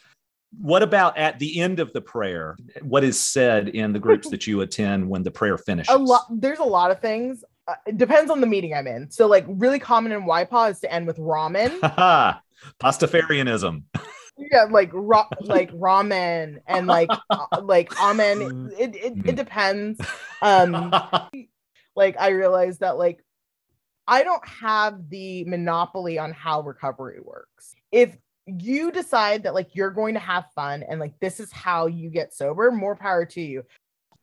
What 0.60 0.84
about 0.84 1.18
at 1.18 1.40
the 1.40 1.60
end 1.60 1.80
of 1.80 1.92
the 1.94 2.02
prayer? 2.02 2.58
What 2.82 3.04
is 3.04 3.20
said 3.20 3.70
in 3.70 3.94
the 3.94 4.00
groups 4.00 4.30
that 4.30 4.48
you 4.48 4.62
attend 4.62 5.10
when 5.10 5.24
the 5.24 5.32
prayer 5.32 5.58
finishes? 5.58 5.94
A 5.94 5.98
lot. 5.98 6.26
There's 6.30 6.60
a 6.60 6.64
lot 6.64 6.92
of 6.92 7.00
things. 7.00 7.44
Uh, 7.68 7.76
it 7.88 7.98
depends 7.98 8.30
on 8.30 8.42
the 8.42 8.48
meeting 8.48 8.74
I'm 8.74 8.88
in. 8.88 9.10
So, 9.10 9.28
like, 9.28 9.46
really 9.48 9.80
common 9.80 10.12
in 10.12 10.24
YPA 10.24 10.72
is 10.72 10.80
to 10.82 10.94
end 10.94 11.08
with 11.08 11.18
ramen. 11.18 11.80
Pastafarianism 12.80 13.84
yeah 14.38 14.66
like 14.70 14.90
ra- 14.94 15.30
like 15.42 15.72
ramen 15.72 16.60
and 16.68 16.88
like 16.88 17.10
uh, 17.30 17.62
like 17.64 17.92
amen 18.02 18.72
it, 18.78 18.96
it, 18.96 19.04
it 19.04 19.16
mm. 19.18 19.36
depends 19.36 20.00
um 20.42 20.94
like 21.96 22.16
i 22.20 22.30
realized 22.30 22.82
that 22.82 22.98
like 22.98 23.24
i 24.08 24.24
don't 24.24 24.46
have 24.48 25.10
the 25.10 25.44
monopoly 25.46 26.18
on 26.18 26.32
how 26.32 26.62
recovery 26.62 27.20
works 27.24 27.76
if 27.92 28.16
you 28.46 28.92
decide 28.92 29.44
that 29.44 29.54
like 29.54 29.70
you're 29.74 29.92
going 29.92 30.14
to 30.14 30.20
have 30.20 30.46
fun 30.54 30.84
and 30.84 31.00
like 31.00 31.20
this 31.20 31.40
is 31.40 31.52
how 31.52 31.88
you 31.88 32.10
get 32.10 32.34
sober 32.34 32.72
more 32.72 32.96
power 32.96 33.26
to 33.26 33.42
you 33.42 33.64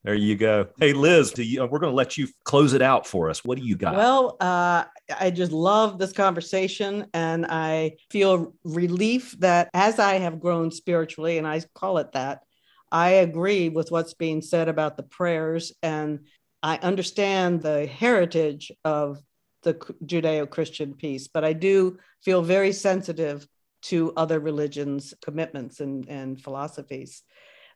there 0.05 0.15
you 0.15 0.35
go. 0.35 0.67
Hey, 0.81 0.93
Liz, 0.93 1.33
you, 1.37 1.63
uh, 1.63 1.67
we're 1.67 1.79
going 1.79 1.93
to 1.93 1.97
let 1.97 2.19
you 2.19 2.27
close 2.43 2.73
it 2.73 2.83
out 2.83 3.07
for 3.07 3.31
us. 3.31 3.45
What 3.45 3.57
do 3.57 3.65
you 3.65 3.77
got? 3.77 3.95
Well, 3.95 4.37
uh, 4.41 4.85
I 5.17 5.31
just 5.31 5.53
love 5.53 5.99
this 5.99 6.13
conversation, 6.13 7.07
and 7.15 7.47
I 7.47 7.93
feel 8.11 8.53
relief 8.65 9.37
that 9.39 9.71
as 9.75 10.01
I 10.01 10.15
have 10.15 10.41
grown 10.41 10.73
spiritually, 10.73 11.39
and 11.39 11.47
I 11.47 11.63
call 11.75 11.99
it 11.99 12.13
that, 12.13 12.43
I 12.91 13.11
agree 13.11 13.69
with 13.69 13.93
what's 13.93 14.15
being 14.15 14.43
said 14.43 14.69
about 14.69 14.97
the 14.97 15.05
prayers, 15.05 15.73
and 15.85 16.27
I 16.65 16.79
understand 16.79 17.63
the 17.63 17.87
heritage 17.87 18.73
of 18.85 19.23
the 19.63 19.75
Judeo 20.05 20.51
Christian 20.51 20.95
piece, 20.95 21.29
but 21.29 21.45
I 21.45 21.53
do 21.53 21.99
feel 22.25 22.43
very 22.43 22.73
sensitive 22.73 23.47
to 23.83 24.13
other 24.17 24.41
religions' 24.41 25.15
commitments 25.23 25.81
and, 25.81 26.09
and 26.09 26.41
philosophies. 26.41 27.23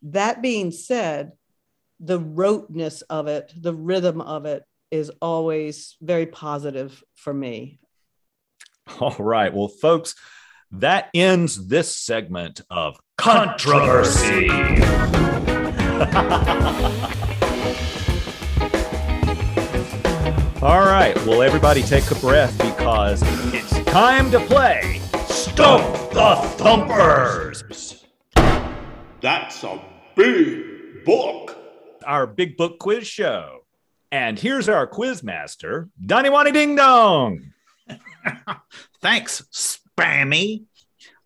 That 0.03 0.43
being 0.43 0.71
said, 0.71 1.33
the 2.01 2.19
roteness 2.19 3.03
of 3.03 3.27
it, 3.27 3.53
the 3.57 3.75
rhythm 3.75 4.21
of 4.21 4.47
it 4.47 4.65
is 4.91 5.11
always 5.21 5.97
very 6.01 6.27
positive 6.27 7.03
for 7.15 7.35
me. 7.35 7.81
All 9.01 9.17
right. 9.19 9.53
Well, 9.53 9.69
folks, 9.69 10.15
that 10.73 11.11
ends 11.15 11.69
this 11.69 11.97
segment 11.97 12.61
of 12.71 12.99
controversy. 13.17 14.49
All 20.63 20.81
right. 20.81 21.15
Well, 21.27 21.43
everybody 21.43 21.83
take 21.83 22.11
a 22.11 22.15
breath 22.17 22.57
because 22.59 23.23
it's 23.55 23.79
time 23.91 24.31
to 24.31 24.41
play 24.41 25.01
Stump 25.57 26.11
the 26.11 26.35
Thumpers. 26.59 28.05
That's 29.23 29.65
a 29.65 29.83
big 30.15 31.03
book 31.07 31.57
our 32.05 32.27
big 32.27 32.59
book 32.59 32.79
quiz 32.79 33.07
show. 33.07 33.65
And 34.13 34.39
here's 34.39 34.69
our 34.69 34.87
quiz 34.87 35.23
master, 35.23 35.89
Donnie 36.05 36.29
Wani 36.29 36.53
Ding 36.53 36.77
Dong. 36.77 37.53
Thanks, 39.01 39.45
Spammy. 39.51 40.65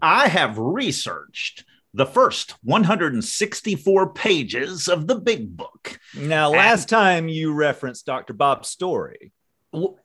I 0.01 0.29
have 0.29 0.57
researched 0.59 1.65
the 1.93 2.07
first 2.07 2.55
164 2.63 4.13
pages 4.13 4.87
of 4.87 5.09
the 5.09 5.17
big 5.17 5.57
book. 5.57 5.99
Now, 6.17 6.51
last 6.51 6.83
and, 6.83 6.89
time 6.89 7.29
you 7.29 7.53
referenced 7.53 8.07
Dr. 8.07 8.33
Bob's 8.33 8.69
story. 8.69 9.33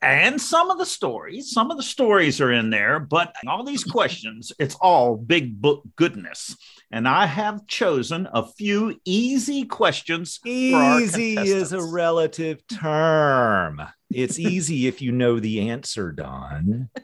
And 0.00 0.40
some 0.40 0.70
of 0.70 0.78
the 0.78 0.86
stories, 0.86 1.50
some 1.50 1.70
of 1.70 1.76
the 1.76 1.82
stories 1.82 2.40
are 2.40 2.52
in 2.52 2.70
there, 2.70 3.00
but 3.00 3.34
all 3.48 3.64
these 3.64 3.82
questions, 3.82 4.52
it's 4.58 4.76
all 4.76 5.16
big 5.16 5.60
book 5.60 5.82
goodness 5.96 6.56
and 6.90 7.08
I 7.08 7.26
have 7.26 7.66
chosen 7.66 8.28
a 8.32 8.46
few 8.46 8.98
easy 9.04 9.64
questions. 9.64 10.38
Easy 10.44 11.36
is 11.36 11.72
a 11.72 11.82
relative 11.82 12.66
term. 12.68 13.82
It's 14.10 14.38
easy 14.38 14.86
if 14.86 15.02
you 15.02 15.12
know 15.12 15.40
the 15.40 15.70
answer, 15.70 16.12
Don. 16.12 16.90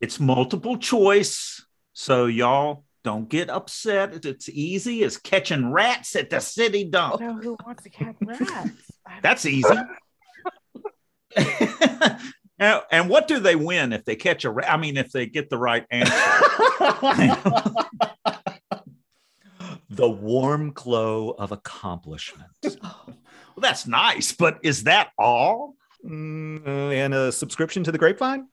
It's 0.00 0.20
multiple 0.20 0.78
choice. 0.78 1.66
So, 1.92 2.26
y'all 2.26 2.84
don't 3.02 3.28
get 3.28 3.50
upset. 3.50 4.24
It's 4.24 4.48
easy 4.48 5.02
as 5.02 5.16
catching 5.16 5.72
rats 5.72 6.14
at 6.14 6.30
the 6.30 6.38
city 6.38 6.84
dump. 6.84 7.20
No, 7.20 7.34
who 7.34 7.56
wants 7.66 7.82
to 7.82 7.90
catch 7.90 8.14
rats? 8.20 8.70
That's 9.22 9.44
easy. 9.44 9.74
Now, 12.58 12.82
and 12.90 13.08
what 13.08 13.28
do 13.28 13.38
they 13.38 13.54
win 13.54 13.92
if 13.92 14.04
they 14.04 14.16
catch 14.16 14.44
a 14.44 14.50
rat? 14.50 14.68
I 14.70 14.76
mean, 14.76 14.96
if 14.96 15.12
they 15.12 15.26
get 15.26 15.48
the 15.48 15.58
right 15.58 15.86
answer. 15.90 16.12
the 19.90 20.08
warm 20.08 20.72
glow 20.72 21.30
of 21.38 21.52
accomplishment. 21.52 22.50
well, 22.64 23.16
that's 23.58 23.86
nice, 23.86 24.32
but 24.32 24.58
is 24.62 24.84
that 24.84 25.10
all? 25.16 25.76
Mm, 26.04 26.92
and 26.92 27.14
a 27.14 27.30
subscription 27.30 27.84
to 27.84 27.92
the 27.92 27.98
Grapevine? 27.98 28.48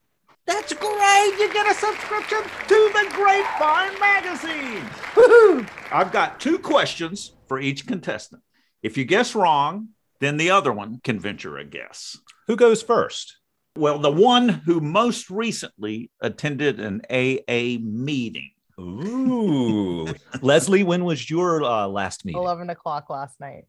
That's 0.46 0.74
great. 0.74 1.36
You 1.40 1.52
get 1.52 1.70
a 1.70 1.74
subscription 1.74 2.44
to 2.44 2.92
the 2.94 3.10
Grapevine 3.12 4.00
magazine. 4.00 4.84
Woohoo! 5.16 5.68
I've 5.92 6.12
got 6.12 6.40
two 6.40 6.60
questions 6.60 7.36
for 7.48 7.60
each 7.60 7.88
contestant. 7.88 8.44
If 8.84 8.98
you 8.98 9.06
guess 9.06 9.34
wrong, 9.34 9.90
then 10.20 10.38
the 10.38 10.52
other 10.52 10.72
one 10.72 11.00
can 11.04 11.20
venture 11.20 11.58
a 11.58 11.66
guess. 11.66 12.20
Who 12.48 12.56
goes 12.56 12.82
first? 12.82 13.38
Well, 13.78 14.00
the 14.00 14.12
one 14.12 14.50
who 14.50 14.80
most 14.80 15.30
recently 15.30 16.12
attended 16.22 16.80
an 16.80 17.02
AA 17.10 17.78
meeting. 17.82 18.52
Ooh. 18.80 20.08
Leslie, 20.42 20.84
when 20.84 21.04
was 21.06 21.30
your 21.30 21.64
uh, 21.64 21.88
last 21.88 22.26
meeting? 22.26 22.42
11 22.42 22.70
o'clock 22.70 23.10
last 23.10 23.40
night. 23.40 23.66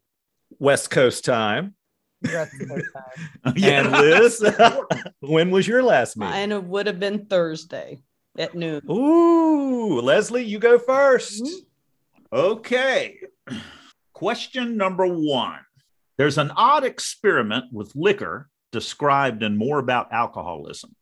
West 0.59 0.89
Coast 0.89 1.25
time. 1.25 1.75
Rest 2.23 2.53
of 2.61 2.67
the 2.69 2.83
time. 2.93 3.53
And 3.63 3.91
Liz, 3.91 4.43
when 5.19 5.51
was 5.51 5.67
your 5.67 5.83
last 5.83 6.17
meeting? 6.17 6.33
And 6.33 6.53
it 6.53 6.63
would 6.63 6.87
have 6.87 6.99
been 6.99 7.25
Thursday 7.25 8.01
at 8.37 8.55
noon. 8.55 8.81
Ooh, 8.89 9.99
Leslie, 10.01 10.45
you 10.45 10.59
go 10.59 10.77
1st 10.77 11.47
Okay. 12.31 13.17
Question 14.13 14.77
number 14.77 15.05
one. 15.05 15.59
There's 16.17 16.37
an 16.37 16.51
odd 16.51 16.83
experiment 16.83 17.65
with 17.71 17.91
liquor 17.95 18.49
described 18.71 19.43
and 19.43 19.57
More 19.57 19.79
About 19.79 20.11
Alcoholism. 20.11 20.95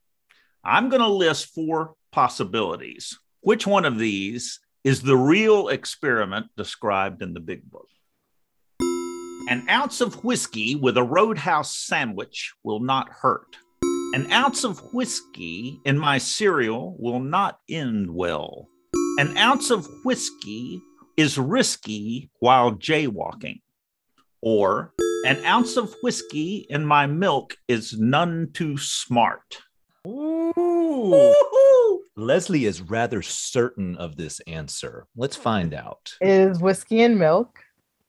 I'm 0.64 0.90
going 0.90 1.02
to 1.02 1.08
list 1.08 1.54
four 1.54 1.96
possibilities. 2.12 3.20
Which 3.42 3.68
one 3.68 3.86
of 3.86 4.00
these 4.00 4.60
is 4.84 5.02
the 5.02 5.18
real 5.18 5.68
experiment 5.70 6.48
described 6.58 7.22
in 7.22 7.34
the 7.34 7.40
big 7.40 7.70
book? 7.70 7.88
An 9.48 9.68
ounce 9.70 10.02
of 10.02 10.24
whiskey 10.24 10.76
with 10.76 10.98
a 10.98 11.04
roadhouse 11.04 11.78
sandwich 11.78 12.54
will 12.64 12.80
not 12.80 13.10
hurt. 13.10 13.58
An 14.16 14.32
ounce 14.32 14.64
of 14.64 14.80
whiskey 14.94 15.80
in 15.86 16.00
my 16.00 16.18
cereal 16.18 16.96
will 16.98 17.20
not 17.20 17.60
end 17.70 18.10
well. 18.10 18.68
An 19.20 19.38
ounce 19.38 19.70
of 19.70 19.88
whiskey 20.04 20.82
is 21.18 21.38
risky 21.38 22.32
while 22.40 22.72
jaywalking. 22.72 23.62
Or 24.42 24.94
an 25.26 25.44
ounce 25.44 25.76
of 25.76 25.96
whiskey 26.04 26.68
in 26.70 26.86
my 26.86 27.08
milk 27.08 27.58
is 27.68 27.98
none 27.98 28.52
too 28.54 28.78
smart. 28.78 29.60
Ooh. 30.08 31.34
Leslie 32.16 32.66
is 32.66 32.82
rather 32.82 33.24
certain 33.24 33.98
of 33.98 34.18
this 34.18 34.40
answer. 34.42 35.08
Let's 35.16 35.36
find 35.36 35.74
out. 35.74 36.14
Is 36.22 36.60
whiskey 36.60 37.02
and 37.02 37.18
milk. 37.18 37.60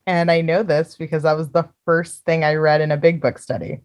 And 0.07 0.31
I 0.31 0.42
know 0.42 0.62
this 0.62 0.94
because 0.96 1.22
that 1.22 1.37
was 1.37 1.48
the 1.48 1.68
first 1.87 2.24
thing 2.26 2.44
I 2.44 2.55
read 2.55 2.83
in 2.83 2.92
a 2.92 2.96
big 2.98 3.22
book 3.22 3.38
study. 3.38 3.81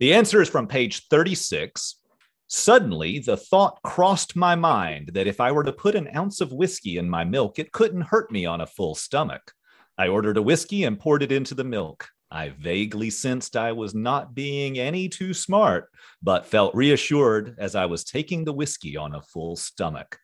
The 0.00 0.12
answer 0.12 0.42
is 0.42 0.48
from 0.48 0.66
page 0.66 1.06
36. 1.08 2.00
Suddenly, 2.48 3.20
the 3.20 3.36
thought 3.36 3.78
crossed 3.82 4.34
my 4.36 4.56
mind 4.56 5.12
that 5.14 5.28
if 5.28 5.40
I 5.40 5.52
were 5.52 5.64
to 5.64 5.72
put 5.72 5.94
an 5.94 6.08
ounce 6.14 6.40
of 6.40 6.52
whiskey 6.52 6.98
in 6.98 7.08
my 7.08 7.24
milk, 7.24 7.58
it 7.58 7.72
couldn't 7.72 8.02
hurt 8.02 8.32
me 8.32 8.44
on 8.44 8.60
a 8.60 8.66
full 8.66 8.96
stomach. 8.96 9.52
I 9.96 10.08
ordered 10.08 10.36
a 10.36 10.42
whiskey 10.42 10.84
and 10.84 10.98
poured 10.98 11.22
it 11.22 11.30
into 11.30 11.54
the 11.54 11.64
milk. 11.64 12.08
I 12.34 12.48
vaguely 12.48 13.10
sensed 13.10 13.56
I 13.56 13.70
was 13.70 13.94
not 13.94 14.34
being 14.34 14.76
any 14.76 15.08
too 15.08 15.32
smart, 15.32 15.88
but 16.20 16.46
felt 16.46 16.74
reassured 16.74 17.54
as 17.58 17.76
I 17.76 17.86
was 17.86 18.02
taking 18.02 18.44
the 18.44 18.52
whiskey 18.52 18.96
on 18.96 19.14
a 19.14 19.22
full 19.22 19.54
stomach. 19.54 20.18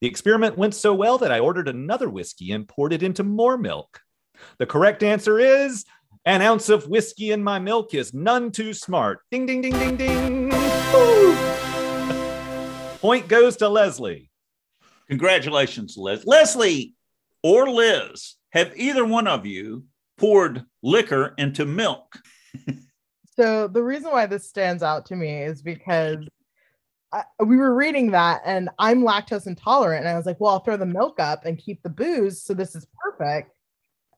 The 0.00 0.06
experiment 0.06 0.56
went 0.56 0.76
so 0.76 0.94
well 0.94 1.18
that 1.18 1.32
I 1.32 1.40
ordered 1.40 1.66
another 1.66 2.08
whiskey 2.08 2.52
and 2.52 2.68
poured 2.68 2.92
it 2.92 3.02
into 3.02 3.24
more 3.24 3.58
milk. 3.58 3.98
The 4.60 4.66
correct 4.66 5.02
answer 5.02 5.40
is 5.40 5.84
an 6.24 6.40
ounce 6.40 6.68
of 6.68 6.86
whiskey 6.86 7.32
in 7.32 7.42
my 7.42 7.58
milk 7.58 7.94
is 7.94 8.14
none 8.14 8.52
too 8.52 8.72
smart. 8.72 9.22
Ding, 9.32 9.46
ding, 9.46 9.60
ding, 9.60 9.76
ding, 9.76 9.96
ding. 9.96 10.50
Point 13.00 13.26
goes 13.26 13.56
to 13.56 13.68
Leslie. 13.68 14.30
Congratulations, 15.08 15.96
Liz. 15.96 16.24
Leslie 16.26 16.94
or 17.42 17.68
Liz, 17.68 18.36
have 18.50 18.72
either 18.76 19.04
one 19.04 19.26
of 19.26 19.46
you 19.46 19.82
poured 20.16 20.64
liquor 20.82 21.34
into 21.38 21.64
milk? 21.64 22.18
So 23.38 23.68
the 23.68 23.82
reason 23.82 24.10
why 24.10 24.26
this 24.26 24.48
stands 24.48 24.82
out 24.82 25.06
to 25.06 25.16
me 25.16 25.42
is 25.42 25.60
because 25.60 26.26
I, 27.12 27.22
we 27.44 27.56
were 27.56 27.74
reading 27.74 28.10
that 28.12 28.40
and 28.44 28.70
I'm 28.78 29.02
lactose 29.02 29.46
intolerant. 29.46 30.06
And 30.06 30.08
I 30.08 30.16
was 30.16 30.26
like, 30.26 30.40
well, 30.40 30.52
I'll 30.52 30.60
throw 30.60 30.78
the 30.78 30.86
milk 30.86 31.20
up 31.20 31.44
and 31.44 31.58
keep 31.58 31.82
the 31.82 31.90
booze. 31.90 32.42
So 32.42 32.54
this 32.54 32.74
is 32.74 32.86
perfect. 32.98 33.52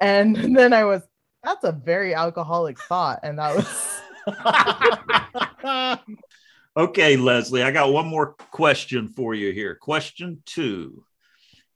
And 0.01 0.37
then 0.57 0.73
I 0.73 0.85
was, 0.85 1.03
that's 1.43 1.65
a 1.65 1.73
very 1.73 2.15
alcoholic 2.15 2.79
thought. 2.79 3.21
And 3.25 3.39
that 3.39 3.57
was, 3.57 4.01
okay, 6.77 7.17
Leslie, 7.17 7.63
I 7.63 7.73
got 7.73 7.93
one 7.93 8.07
more 8.07 8.35
question 8.53 9.09
for 9.09 9.35
you 9.35 9.53
here. 9.53 9.75
Question 9.75 10.43
two 10.47 11.05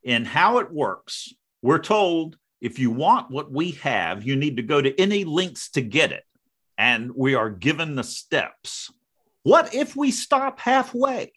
In 0.05 0.25
how 0.25 0.59
it 0.59 0.73
works, 0.73 1.35
we're 1.61 1.79
told 1.79 2.37
if 2.63 2.79
you 2.79 2.93
want 2.93 3.29
what 3.29 3.51
we 3.51 3.73
have, 3.73 4.23
you 4.23 4.37
need 4.37 4.57
to 4.57 4.63
go 4.63 4.81
to 4.81 4.99
any 4.99 5.25
lengths 5.25 5.69
to 5.71 5.81
get 5.81 6.13
it. 6.13 6.23
And 6.79 7.11
we 7.17 7.35
are 7.35 7.51
given 7.51 7.97
the 7.97 8.05
steps. 8.05 8.89
What 9.43 9.75
if 9.75 9.97
we 9.97 10.13
stop 10.13 10.61
halfway? 10.61 11.33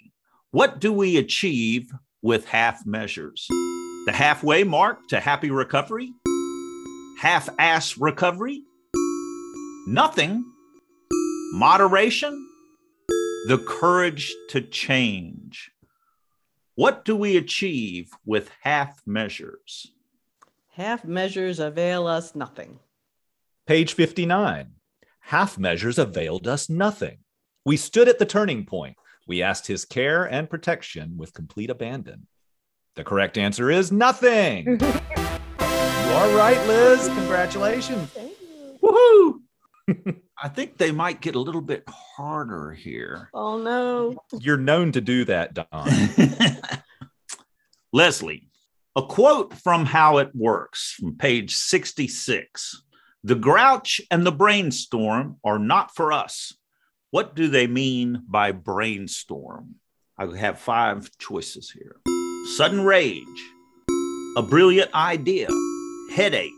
What 0.51 0.79
do 0.79 0.93
we 0.93 1.17
achieve 1.17 1.91
with 2.21 2.45
half 2.45 2.85
measures? 2.85 3.47
The 4.05 4.13
halfway 4.13 4.63
mark 4.63 5.07
to 5.07 5.19
happy 5.19 5.49
recovery? 5.49 6.13
Half 7.17 7.49
ass 7.57 7.97
recovery? 7.97 8.61
Nothing. 9.87 10.45
Moderation? 11.53 12.47
The 13.47 13.57
courage 13.67 14.31
to 14.49 14.61
change. 14.61 15.71
What 16.75 17.03
do 17.03 17.15
we 17.15 17.35
achieve 17.35 18.11
with 18.27 18.51
half 18.61 19.01
measures? 19.07 19.91
Half 20.75 21.05
measures 21.05 21.59
avail 21.59 22.05
us 22.05 22.35
nothing. 22.35 22.79
Page 23.65 23.93
59. 23.93 24.73
Half 25.21 25.57
measures 25.57 25.97
availed 25.97 26.49
us 26.49 26.69
nothing. 26.69 27.19
We 27.63 27.77
stood 27.77 28.09
at 28.09 28.19
the 28.19 28.25
turning 28.25 28.65
point. 28.65 28.97
We 29.25 29.41
asked 29.41 29.67
his 29.67 29.85
care 29.85 30.25
and 30.25 30.49
protection 30.49 31.15
with 31.15 31.33
complete 31.33 31.69
abandon. 31.69 32.27
The 32.95 33.05
correct 33.05 33.37
answer 33.37 33.71
is 33.71 33.89
nothing. 33.89 34.65
you 34.81 34.85
are 35.61 36.35
right, 36.35 36.61
Liz. 36.67 37.07
Congratulations. 37.07 38.09
Thank 38.09 38.33
you. 38.41 38.77
Woohoo! 38.83 40.15
I 40.43 40.49
think 40.49 40.77
they 40.77 40.91
might 40.91 41.21
get 41.21 41.35
a 41.35 41.39
little 41.39 41.61
bit 41.61 41.87
harder 41.87 42.73
here. 42.73 43.29
Oh 43.33 43.57
no. 43.57 44.21
You're 44.41 44.57
known 44.57 44.91
to 44.91 44.99
do 44.99 45.23
that, 45.23 45.53
Don. 45.53 45.89
Leslie, 47.93 48.49
a 48.97 49.03
quote 49.03 49.53
from 49.53 49.85
How 49.85 50.19
It 50.19 50.31
Works 50.33 50.95
from 50.97 51.17
page 51.17 51.53
66. 51.53 52.83
The 53.25 53.35
grouch 53.35 53.99
and 54.09 54.25
the 54.25 54.31
brainstorm 54.31 55.37
are 55.43 55.59
not 55.59 55.93
for 55.93 56.13
us. 56.13 56.53
What 57.11 57.35
do 57.35 57.49
they 57.49 57.67
mean 57.67 58.23
by 58.25 58.53
brainstorm? 58.53 59.75
I 60.17 60.27
have 60.37 60.59
five 60.59 61.09
choices 61.17 61.71
here 61.71 61.97
sudden 62.55 62.81
rage, 62.81 63.25
a 64.37 64.41
brilliant 64.41 64.93
idea, 64.93 65.49
headache, 66.13 66.53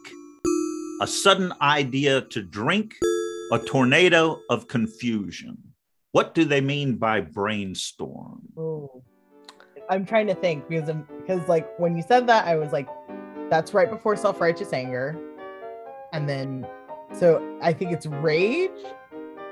a 1.01 1.07
sudden 1.07 1.53
idea 1.61 2.21
to 2.21 2.43
drink, 2.43 2.93
a 3.51 3.57
tornado 3.57 4.39
of 4.49 4.67
confusion. 4.67 5.57
What 6.11 6.35
do 6.35 6.45
they 6.45 6.61
mean 6.61 6.97
by 6.97 7.21
brainstorm? 7.21 8.41
I'm 9.89 10.05
trying 10.05 10.27
to 10.27 10.35
think 10.35 10.67
because 10.67 10.89
I'm, 10.89 11.07
because 11.19 11.47
like 11.47 11.67
when 11.79 11.95
you 11.95 12.03
said 12.03 12.27
that, 12.27 12.45
I 12.45 12.55
was 12.55 12.71
like, 12.71 12.87
that's 13.49 13.73
right 13.73 13.89
before 13.89 14.15
self 14.15 14.41
righteous 14.41 14.73
anger. 14.73 15.17
And 16.11 16.27
then, 16.27 16.67
so 17.13 17.57
I 17.61 17.73
think 17.73 17.91
it's 17.91 18.05
rage. 18.05 18.71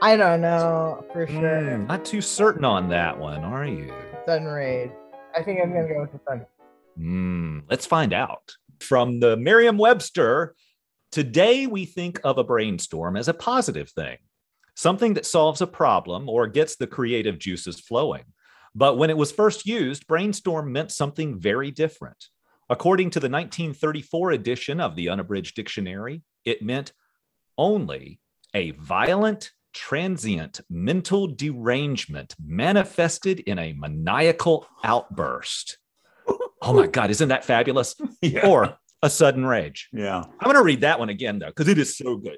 I 0.01 0.17
don't 0.17 0.41
know 0.41 1.05
for 1.13 1.25
sure. 1.25 1.39
Mm, 1.39 1.87
not 1.87 2.03
too 2.03 2.21
certain 2.21 2.65
on 2.65 2.89
that 2.89 3.17
one, 3.17 3.43
are 3.43 3.65
you? 3.65 3.93
Sudden 4.25 4.47
rage. 4.47 4.91
I 5.35 5.41
think 5.41 5.61
I'm 5.61 5.71
gonna 5.71 5.87
go 5.87 6.01
with 6.01 6.11
the 6.11 6.19
sudden. 6.27 6.45
Mm, 6.99 7.63
let's 7.69 7.85
find 7.85 8.13
out. 8.13 8.53
From 8.81 9.21
the 9.21 9.37
Merriam 9.37 9.77
Webster, 9.77 10.53
today 11.11 11.65
we 11.65 11.85
think 11.85 12.19
of 12.25 12.37
a 12.37 12.43
brainstorm 12.43 13.15
as 13.15 13.29
a 13.29 13.33
positive 13.33 13.89
thing, 13.89 14.17
something 14.75 15.13
that 15.13 15.25
solves 15.25 15.61
a 15.61 15.67
problem 15.67 16.27
or 16.27 16.47
gets 16.47 16.75
the 16.75 16.87
creative 16.87 17.39
juices 17.39 17.79
flowing. 17.79 18.25
But 18.75 18.97
when 18.97 19.09
it 19.09 19.17
was 19.17 19.31
first 19.31 19.65
used, 19.65 20.05
brainstorm 20.05 20.71
meant 20.71 20.91
something 20.91 21.39
very 21.39 21.71
different. 21.71 22.25
According 22.69 23.11
to 23.11 23.19
the 23.19 23.29
1934 23.29 24.31
edition 24.31 24.81
of 24.81 24.95
the 24.95 25.09
Unabridged 25.09 25.55
Dictionary, 25.55 26.23
it 26.43 26.61
meant 26.61 26.91
only 27.57 28.19
a 28.53 28.71
violent, 28.71 29.51
transient 29.73 30.61
mental 30.69 31.27
derangement 31.27 32.35
manifested 32.43 33.39
in 33.41 33.59
a 33.59 33.73
maniacal 33.73 34.67
outburst. 34.83 35.77
Oh 36.61 36.73
my 36.73 36.87
God, 36.87 37.11
isn't 37.11 37.29
that 37.29 37.45
fabulous? 37.45 37.95
Yeah. 38.21 38.47
Or 38.47 38.77
a 39.01 39.09
sudden 39.09 39.45
rage. 39.45 39.89
yeah. 39.93 40.17
I'm 40.17 40.45
going 40.45 40.55
to 40.55 40.63
read 40.63 40.81
that 40.81 40.97
one 40.99 41.09
again, 41.09 41.37
though, 41.39 41.47
because 41.47 41.67
it 41.67 41.77
is 41.77 41.95
so 41.95 42.17
good. 42.17 42.37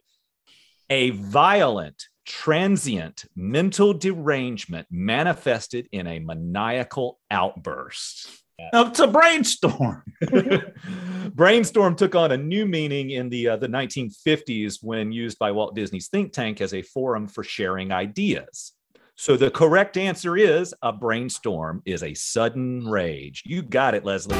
A 0.89 1.11
violent, 1.11 2.03
transient 2.27 3.25
mental 3.35 3.93
derangement 3.93 4.85
manifested 4.91 5.87
in 5.91 6.05
a 6.05 6.19
maniacal 6.19 7.19
outburst. 7.31 8.29
It's 8.59 8.99
a 8.99 9.07
brainstorm. 9.07 10.03
Brainstorm 11.35 11.95
took 11.95 12.15
on 12.15 12.31
a 12.31 12.37
new 12.37 12.65
meaning 12.65 13.11
in 13.11 13.29
the, 13.29 13.49
uh, 13.49 13.57
the 13.57 13.67
1950s 13.67 14.79
when 14.81 15.11
used 15.11 15.37
by 15.37 15.51
Walt 15.51 15.75
Disney's 15.75 16.07
think 16.07 16.33
tank 16.33 16.59
as 16.59 16.73
a 16.73 16.81
forum 16.81 17.27
for 17.27 17.43
sharing 17.43 17.91
ideas. 17.91 18.73
So 19.15 19.37
the 19.37 19.51
correct 19.51 19.95
answer 19.95 20.35
is 20.35 20.73
a 20.81 20.91
brainstorm 20.91 21.83
is 21.85 22.01
a 22.01 22.15
sudden 22.15 22.87
rage. 22.87 23.43
You 23.45 23.61
got 23.61 23.93
it, 23.93 24.03
Leslie. 24.03 24.37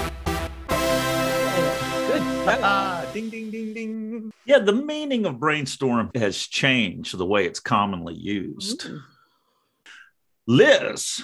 Good 0.67 2.23
job. 2.45 2.96
Ding, 3.17 3.29
ding, 3.29 3.51
ding, 3.51 3.73
ding. 3.73 4.31
Yeah, 4.45 4.59
the 4.59 4.73
meaning 4.73 5.25
of 5.25 5.39
brainstorm 5.39 6.11
has 6.13 6.37
changed 6.37 7.17
the 7.17 7.25
way 7.25 7.45
it's 7.45 7.59
commonly 7.59 8.13
used. 8.13 8.85
Ooh. 8.85 9.01
Liz, 10.45 11.23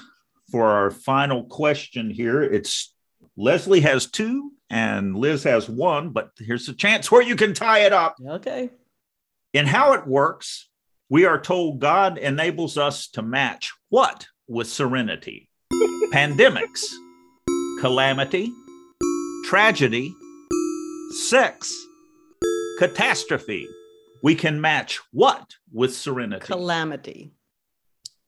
for 0.51 0.65
our 0.65 0.89
final 0.89 1.43
question 1.45 2.09
here, 2.09 2.41
it's 2.41 2.93
Leslie 3.37 3.81
has 3.81 4.07
two 4.09 4.51
and 4.69 5.15
Liz 5.15 5.43
has 5.43 5.69
one, 5.69 6.09
but 6.09 6.31
here's 6.39 6.67
a 6.67 6.73
chance 6.73 7.11
where 7.11 7.21
you 7.21 7.35
can 7.35 7.53
tie 7.53 7.79
it 7.79 7.93
up. 7.93 8.15
Okay. 8.25 8.71
In 9.53 9.67
how 9.67 9.93
it 9.93 10.07
works, 10.07 10.69
we 11.09 11.25
are 11.25 11.39
told 11.39 11.79
God 11.79 12.17
enables 12.17 12.77
us 12.77 13.07
to 13.09 13.21
match 13.21 13.71
what 13.89 14.25
with 14.47 14.67
serenity? 14.67 15.47
Pandemics, 16.11 16.83
calamity, 17.79 18.51
tragedy, 19.45 20.13
sex, 21.13 21.71
catastrophe. 22.79 23.67
We 24.23 24.35
can 24.35 24.59
match 24.59 24.99
what 25.11 25.53
with 25.71 25.95
serenity? 25.95 26.45
Calamity. 26.45 27.33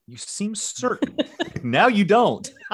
You 0.06 0.16
seem 0.16 0.54
certain. 0.54 1.16
now 1.64 1.88
you 1.88 2.04
don't. 2.04 2.48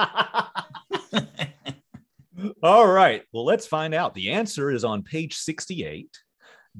All 2.61 2.87
right. 2.87 3.23
Well, 3.31 3.45
let's 3.45 3.65
find 3.65 3.93
out. 3.93 4.13
The 4.13 4.31
answer 4.31 4.69
is 4.69 4.83
on 4.83 5.03
page 5.03 5.35
68. 5.35 6.09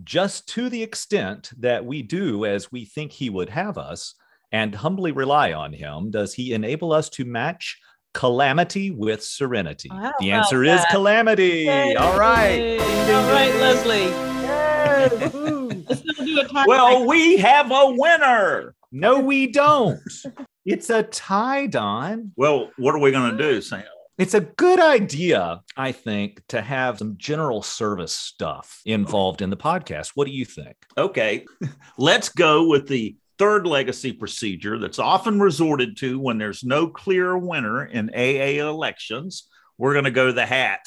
Just 0.03 0.47
to 0.49 0.69
the 0.69 0.83
extent 0.83 1.51
that 1.59 1.85
we 1.85 2.01
do 2.03 2.45
as 2.45 2.71
we 2.71 2.85
think 2.85 3.11
he 3.11 3.29
would 3.29 3.49
have 3.49 3.77
us 3.77 4.15
and 4.51 4.75
humbly 4.75 5.11
rely 5.11 5.53
on 5.53 5.73
him, 5.73 6.11
does 6.11 6.33
he 6.33 6.53
enable 6.53 6.91
us 6.93 7.09
to 7.11 7.25
match 7.25 7.79
calamity 8.13 8.91
with 8.91 9.23
serenity? 9.23 9.89
How 9.89 10.13
the 10.19 10.31
answer 10.31 10.63
is 10.63 10.79
that? 10.79 10.89
calamity. 10.91 11.69
All 11.69 12.17
right. 12.19 12.51
Yay. 12.51 12.77
Ding, 12.77 13.05
ding, 13.05 13.15
All 13.15 13.31
right. 13.31 13.55
Leslie. 13.55 13.99
Yes. 14.01 15.35
Ooh. 15.35 15.69
Let's 15.89 16.03
not 16.05 16.15
do 16.25 16.39
a 16.41 16.47
tie. 16.47 16.65
well, 16.67 17.05
we 17.07 17.37
have 17.37 17.71
a 17.71 17.91
winner. 17.97 18.75
No, 18.91 19.19
we 19.19 19.47
don't. 19.47 19.99
It's 20.65 20.89
a 20.89 21.03
tie, 21.03 21.67
Don. 21.67 22.31
Well, 22.37 22.69
what 22.77 22.95
are 22.95 22.99
we 22.99 23.11
going 23.11 23.35
to 23.35 23.37
do, 23.37 23.61
Sam? 23.61 23.83
It's 24.17 24.33
a 24.33 24.39
good 24.39 24.79
idea, 24.79 25.59
I 25.75 25.91
think, 25.91 26.41
to 26.47 26.61
have 26.61 26.99
some 26.99 27.17
general 27.17 27.61
service 27.61 28.13
stuff 28.13 28.79
involved 28.85 29.41
in 29.41 29.49
the 29.49 29.57
podcast. 29.57 30.11
What 30.15 30.25
do 30.25 30.31
you 30.31 30.45
think? 30.45 30.77
Okay, 30.97 31.45
let's 31.97 32.29
go 32.29 32.65
with 32.67 32.87
the 32.87 33.17
third 33.37 33.65
legacy 33.65 34.13
procedure 34.13 34.77
that's 34.77 34.99
often 34.99 35.39
resorted 35.39 35.97
to 35.97 36.19
when 36.19 36.37
there's 36.37 36.63
no 36.63 36.87
clear 36.87 37.37
winner 37.37 37.85
in 37.85 38.09
AA 38.09 38.67
elections. 38.67 39.47
We're 39.77 39.93
going 39.93 40.05
to 40.05 40.11
go 40.11 40.31
the 40.31 40.45
hat. 40.45 40.81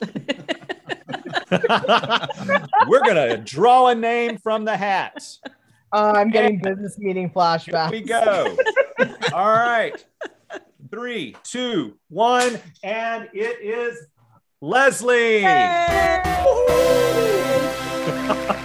We're 2.88 3.04
going 3.04 3.16
to 3.16 3.38
draw 3.44 3.88
a 3.88 3.94
name 3.94 4.38
from 4.38 4.64
the 4.64 4.76
hat. 4.76 5.26
Uh, 5.92 6.12
I'm 6.16 6.30
getting 6.30 6.60
business 6.60 6.98
meeting 6.98 7.30
Here 7.90 8.00
we 8.00 8.02
go. 8.02 8.56
All 9.32 9.50
right. 9.50 10.04
Three, 10.90 11.36
two, 11.44 11.98
one, 12.08 12.58
and 12.82 13.28
it 13.32 13.60
is 13.62 14.06
Leslie. 14.60 15.44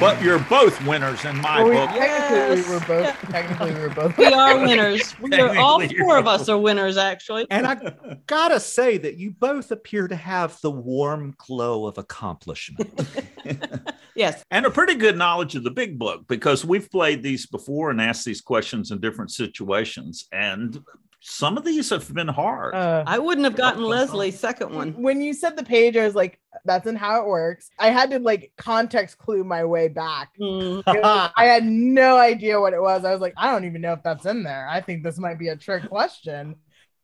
But 0.00 0.22
you're 0.22 0.38
both 0.38 0.80
winners 0.86 1.24
in 1.24 1.36
my 1.40 1.62
Well, 1.62 1.68
we, 1.70 1.74
book. 1.76 1.90
technically, 1.90 2.36
Yes. 2.36 2.66
we 2.68 2.72
were 2.74 2.80
both. 2.80 3.20
Technically, 3.30 3.74
we 3.74 3.80
were 3.80 3.88
both. 3.88 4.16
We 4.18 4.26
are 4.26 4.58
winners. 4.60 5.14
We 5.20 5.34
are 5.40 5.56
all 5.58 5.80
four 5.88 6.16
of 6.18 6.26
us 6.26 6.48
are 6.48 6.58
winners, 6.58 6.96
actually. 6.96 7.46
And 7.50 7.66
I 7.66 7.76
gotta 8.26 8.60
say 8.60 8.98
that 8.98 9.16
you 9.16 9.32
both 9.32 9.70
appear 9.72 10.06
to 10.08 10.16
have 10.16 10.60
the 10.62 10.70
warm 10.70 11.34
glow 11.38 11.86
of 11.86 11.98
accomplishment. 11.98 12.90
Yes. 14.14 14.42
and 14.50 14.66
a 14.66 14.70
pretty 14.70 14.96
good 14.96 15.16
knowledge 15.16 15.54
of 15.54 15.62
the 15.62 15.70
big 15.70 15.96
book 15.96 16.24
because 16.26 16.64
we've 16.64 16.90
played 16.90 17.22
these 17.22 17.46
before 17.46 17.90
and 17.90 18.00
asked 18.00 18.24
these 18.24 18.40
questions 18.40 18.90
in 18.90 19.00
different 19.00 19.30
situations. 19.30 20.26
And 20.32 20.82
some 21.28 21.58
of 21.58 21.64
these 21.64 21.90
have 21.90 22.12
been 22.12 22.28
hard. 22.28 22.74
Uh, 22.74 23.04
I 23.06 23.18
wouldn't 23.18 23.44
have 23.44 23.54
gotten 23.54 23.82
Leslie's 23.82 24.40
second 24.40 24.74
one. 24.74 24.94
when 24.94 25.20
you 25.20 25.34
said 25.34 25.56
the 25.56 25.62
page, 25.62 25.96
I 25.96 26.04
was 26.04 26.14
like, 26.14 26.40
"That's 26.64 26.86
in 26.86 26.96
how 26.96 27.20
it 27.20 27.28
works." 27.28 27.70
I 27.78 27.90
had 27.90 28.10
to 28.12 28.18
like 28.18 28.52
context 28.56 29.18
clue 29.18 29.44
my 29.44 29.64
way 29.64 29.88
back. 29.88 30.30
Mm. 30.40 30.82
Was- 30.86 31.30
I 31.36 31.44
had 31.44 31.64
no 31.64 32.16
idea 32.16 32.58
what 32.58 32.72
it 32.72 32.80
was. 32.80 33.04
I 33.04 33.12
was 33.12 33.20
like, 33.20 33.34
"I 33.36 33.52
don't 33.52 33.66
even 33.66 33.82
know 33.82 33.92
if 33.92 34.02
that's 34.02 34.24
in 34.24 34.42
there." 34.42 34.66
I 34.68 34.80
think 34.80 35.02
this 35.02 35.18
might 35.18 35.38
be 35.38 35.48
a 35.48 35.56
trick 35.56 35.88
question. 35.88 36.56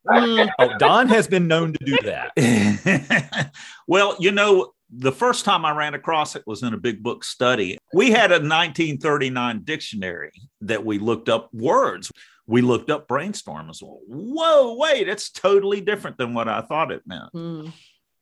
Mm. 0.07 0.51
oh, 0.59 0.79
Don 0.79 1.09
has 1.09 1.27
been 1.27 1.47
known 1.47 1.75
to 1.75 1.85
do 1.85 1.99
that. 2.05 3.51
well, 3.87 4.17
you 4.19 4.33
know, 4.33 4.73
the 4.91 5.13
first 5.13 5.45
time 5.45 5.65
I 5.65 5.77
ran 5.77 5.95
across 5.95 6.37
it 6.37 6.45
was 6.47 6.63
in 6.63 6.75
a 6.75 6.79
big 6.79 7.03
book 7.03 7.25
study. 7.25 7.79
We 7.93 8.11
had 8.11 8.31
a 8.31 8.41
1939 8.41 9.63
dictionary 9.65 10.33
that 10.63 10.85
we 10.85 10.99
looked 10.99 11.29
up 11.29 11.53
words. 11.53 12.11
We 12.47 12.61
looked 12.63 12.91
up 12.91 13.09
brainstorm 13.09 13.71
as 13.71 13.83
well. 13.83 14.01
Whoa, 14.07 14.77
wait, 14.77 15.09
it's 15.09 15.31
totally 15.31 15.81
different 15.81 16.19
than 16.19 16.35
what 16.35 16.49
I 16.49 16.61
thought 16.61 16.93
it 16.93 17.03
meant. 17.07 17.33
Mm. 17.35 17.73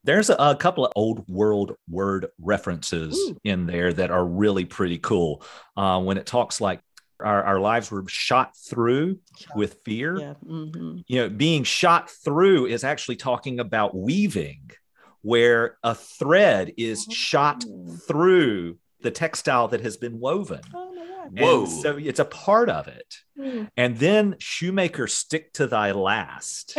There's 0.05 0.29
a, 0.29 0.35
a 0.35 0.55
couple 0.55 0.85
of 0.85 0.91
old 0.95 1.27
world 1.29 1.75
word 1.89 2.27
references 2.39 3.17
Ooh. 3.17 3.37
in 3.43 3.65
there 3.65 3.91
that 3.93 4.11
are 4.11 4.25
really 4.25 4.65
pretty 4.65 4.97
cool. 4.97 5.43
Uh, 5.77 6.01
when 6.01 6.17
it 6.17 6.25
talks 6.25 6.59
like 6.61 6.79
our, 7.21 7.43
our 7.43 7.59
lives 7.59 7.89
were 7.91 8.03
shot 8.07 8.51
through 8.69 9.19
with 9.55 9.77
fear, 9.85 10.17
Yeah. 10.19 10.33
mhm. 10.45 11.03
you 11.07 11.17
know, 11.21 11.29
being 11.29 11.63
shot 11.63 12.09
through 12.09 12.65
is 12.67 12.83
actually 12.83 13.15
talking 13.15 13.59
about 13.59 13.95
weaving, 13.95 14.71
where 15.21 15.77
a 15.83 15.95
thread 15.95 16.73
is 16.77 17.05
shot 17.09 17.63
Oh. 17.65 17.87
through 18.07 18.77
the 19.01 19.11
textile 19.11 19.69
that 19.69 19.81
has 19.81 19.95
been 19.97 20.19
woven. 20.19 20.61
Oh, 20.73 20.92
my 21.23 21.29
God. 21.29 21.37
And 21.37 21.39
Whoa. 21.39 21.65
so 21.65 21.97
it's 21.97 22.19
a 22.19 22.25
part 22.25 22.69
of 22.69 22.87
it. 22.87 23.15
Mm. 23.37 23.69
And 23.77 23.97
then 23.97 24.35
shoemaker 24.39 25.07
stick 25.07 25.53
to 25.53 25.67
thy 25.67 25.91
last. 25.91 26.77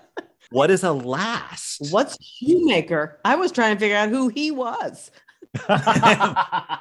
what 0.50 0.70
is 0.70 0.84
a 0.84 0.92
last? 0.92 1.88
What's 1.90 2.16
Shoemaker? 2.22 3.20
I 3.24 3.36
was 3.36 3.52
trying 3.52 3.76
to 3.76 3.80
figure 3.80 3.96
out 3.96 4.08
who 4.08 4.28
he 4.28 4.50
was. 4.50 5.10
Mr. 5.56 6.80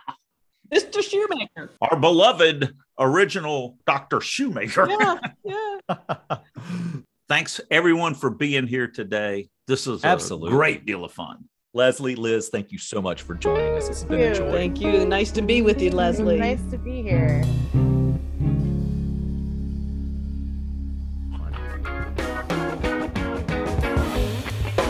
Shoemaker. 1.01 1.71
Our 1.81 1.99
beloved 1.99 2.75
original 2.99 3.77
Dr. 3.85 4.21
Shoemaker. 4.21 4.87
Yeah. 4.89 5.17
Yeah. 5.43 5.97
Thanks 7.29 7.61
everyone 7.69 8.15
for 8.15 8.29
being 8.29 8.67
here 8.67 8.87
today. 8.87 9.49
This 9.67 9.87
is 9.87 10.03
a 10.03 10.07
Absolutely. 10.07 10.51
great 10.51 10.85
deal 10.85 11.05
of 11.05 11.11
fun. 11.11 11.45
Leslie, 11.73 12.15
Liz, 12.15 12.49
thank 12.49 12.71
you 12.71 12.79
so 12.79 12.99
much 12.99 13.21
for 13.21 13.35
joining 13.35 13.75
us. 13.75 13.89
It's 13.89 14.03
been 14.03 14.19
a 14.19 14.23
Thank 14.23 14.39
you. 14.39 14.45
joy. 14.45 14.51
Thank 14.51 14.81
you. 14.81 15.05
Nice 15.05 15.31
to 15.31 15.43
be 15.43 15.61
with 15.61 15.79
you, 15.81 15.91
Leslie. 15.91 16.39
Nice 16.39 16.63
to 16.71 16.79
be 16.79 17.03
here. 17.03 17.43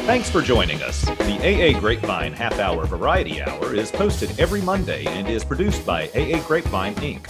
Thanks 0.06 0.30
for 0.30 0.42
joining 0.42 0.82
us. 0.82 1.04
The 1.06 1.76
AA 1.76 1.80
Grapevine 1.80 2.34
Half 2.34 2.58
Hour 2.60 2.86
Variety 2.88 3.42
Hour 3.44 3.76
is 3.76 3.92
posted 3.92 4.39
every 4.39 4.62
Monday 4.62 5.06
and 5.06 5.28
is 5.28 5.44
produced 5.44 5.86
by 5.86 6.08
AA 6.15 6.42
Grapevine 6.48 6.96
Inc. 6.96 7.30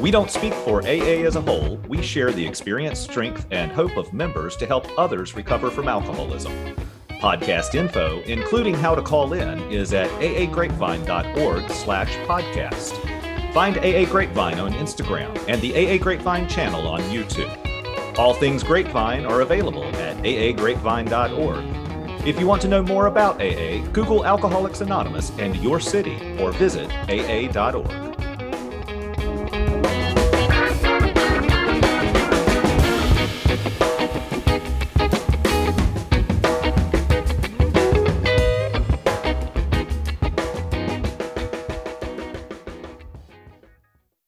We 0.00 0.10
don't 0.10 0.30
speak 0.30 0.52
for 0.52 0.82
AA 0.82 1.24
as 1.24 1.36
a 1.36 1.40
whole, 1.40 1.76
we 1.88 2.02
share 2.02 2.32
the 2.32 2.46
experience, 2.46 2.98
strength, 2.98 3.46
and 3.50 3.70
hope 3.70 3.96
of 3.96 4.12
members 4.12 4.56
to 4.56 4.66
help 4.66 4.86
others 4.98 5.34
recover 5.34 5.70
from 5.70 5.88
alcoholism. 5.88 6.52
Podcast 7.20 7.74
info, 7.74 8.20
including 8.22 8.74
how 8.74 8.94
to 8.94 9.02
call 9.02 9.34
in, 9.34 9.60
is 9.70 9.92
at 9.92 10.08
aagrapevine.org 10.20 11.70
slash 11.70 12.10
podcast. 12.26 13.52
Find 13.52 13.76
AA 13.76 14.10
Grapevine 14.10 14.58
on 14.58 14.72
Instagram 14.72 15.36
and 15.46 15.60
the 15.60 15.74
AA 15.74 16.02
Grapevine 16.02 16.48
channel 16.48 16.88
on 16.88 17.00
YouTube. 17.02 17.54
All 18.18 18.32
things 18.32 18.62
Grapevine 18.62 19.26
are 19.26 19.42
available 19.42 19.84
at 19.84 20.16
aagrapevine.org. 20.24 22.26
If 22.26 22.40
you 22.40 22.46
want 22.46 22.62
to 22.62 22.68
know 22.68 22.82
more 22.82 23.06
about 23.06 23.40
AA, 23.40 23.86
Google 23.92 24.24
Alcoholics 24.24 24.80
Anonymous 24.80 25.30
and 25.38 25.54
your 25.56 25.78
city 25.78 26.38
or 26.38 26.52
visit 26.52 26.90
aa.org. 27.10 28.09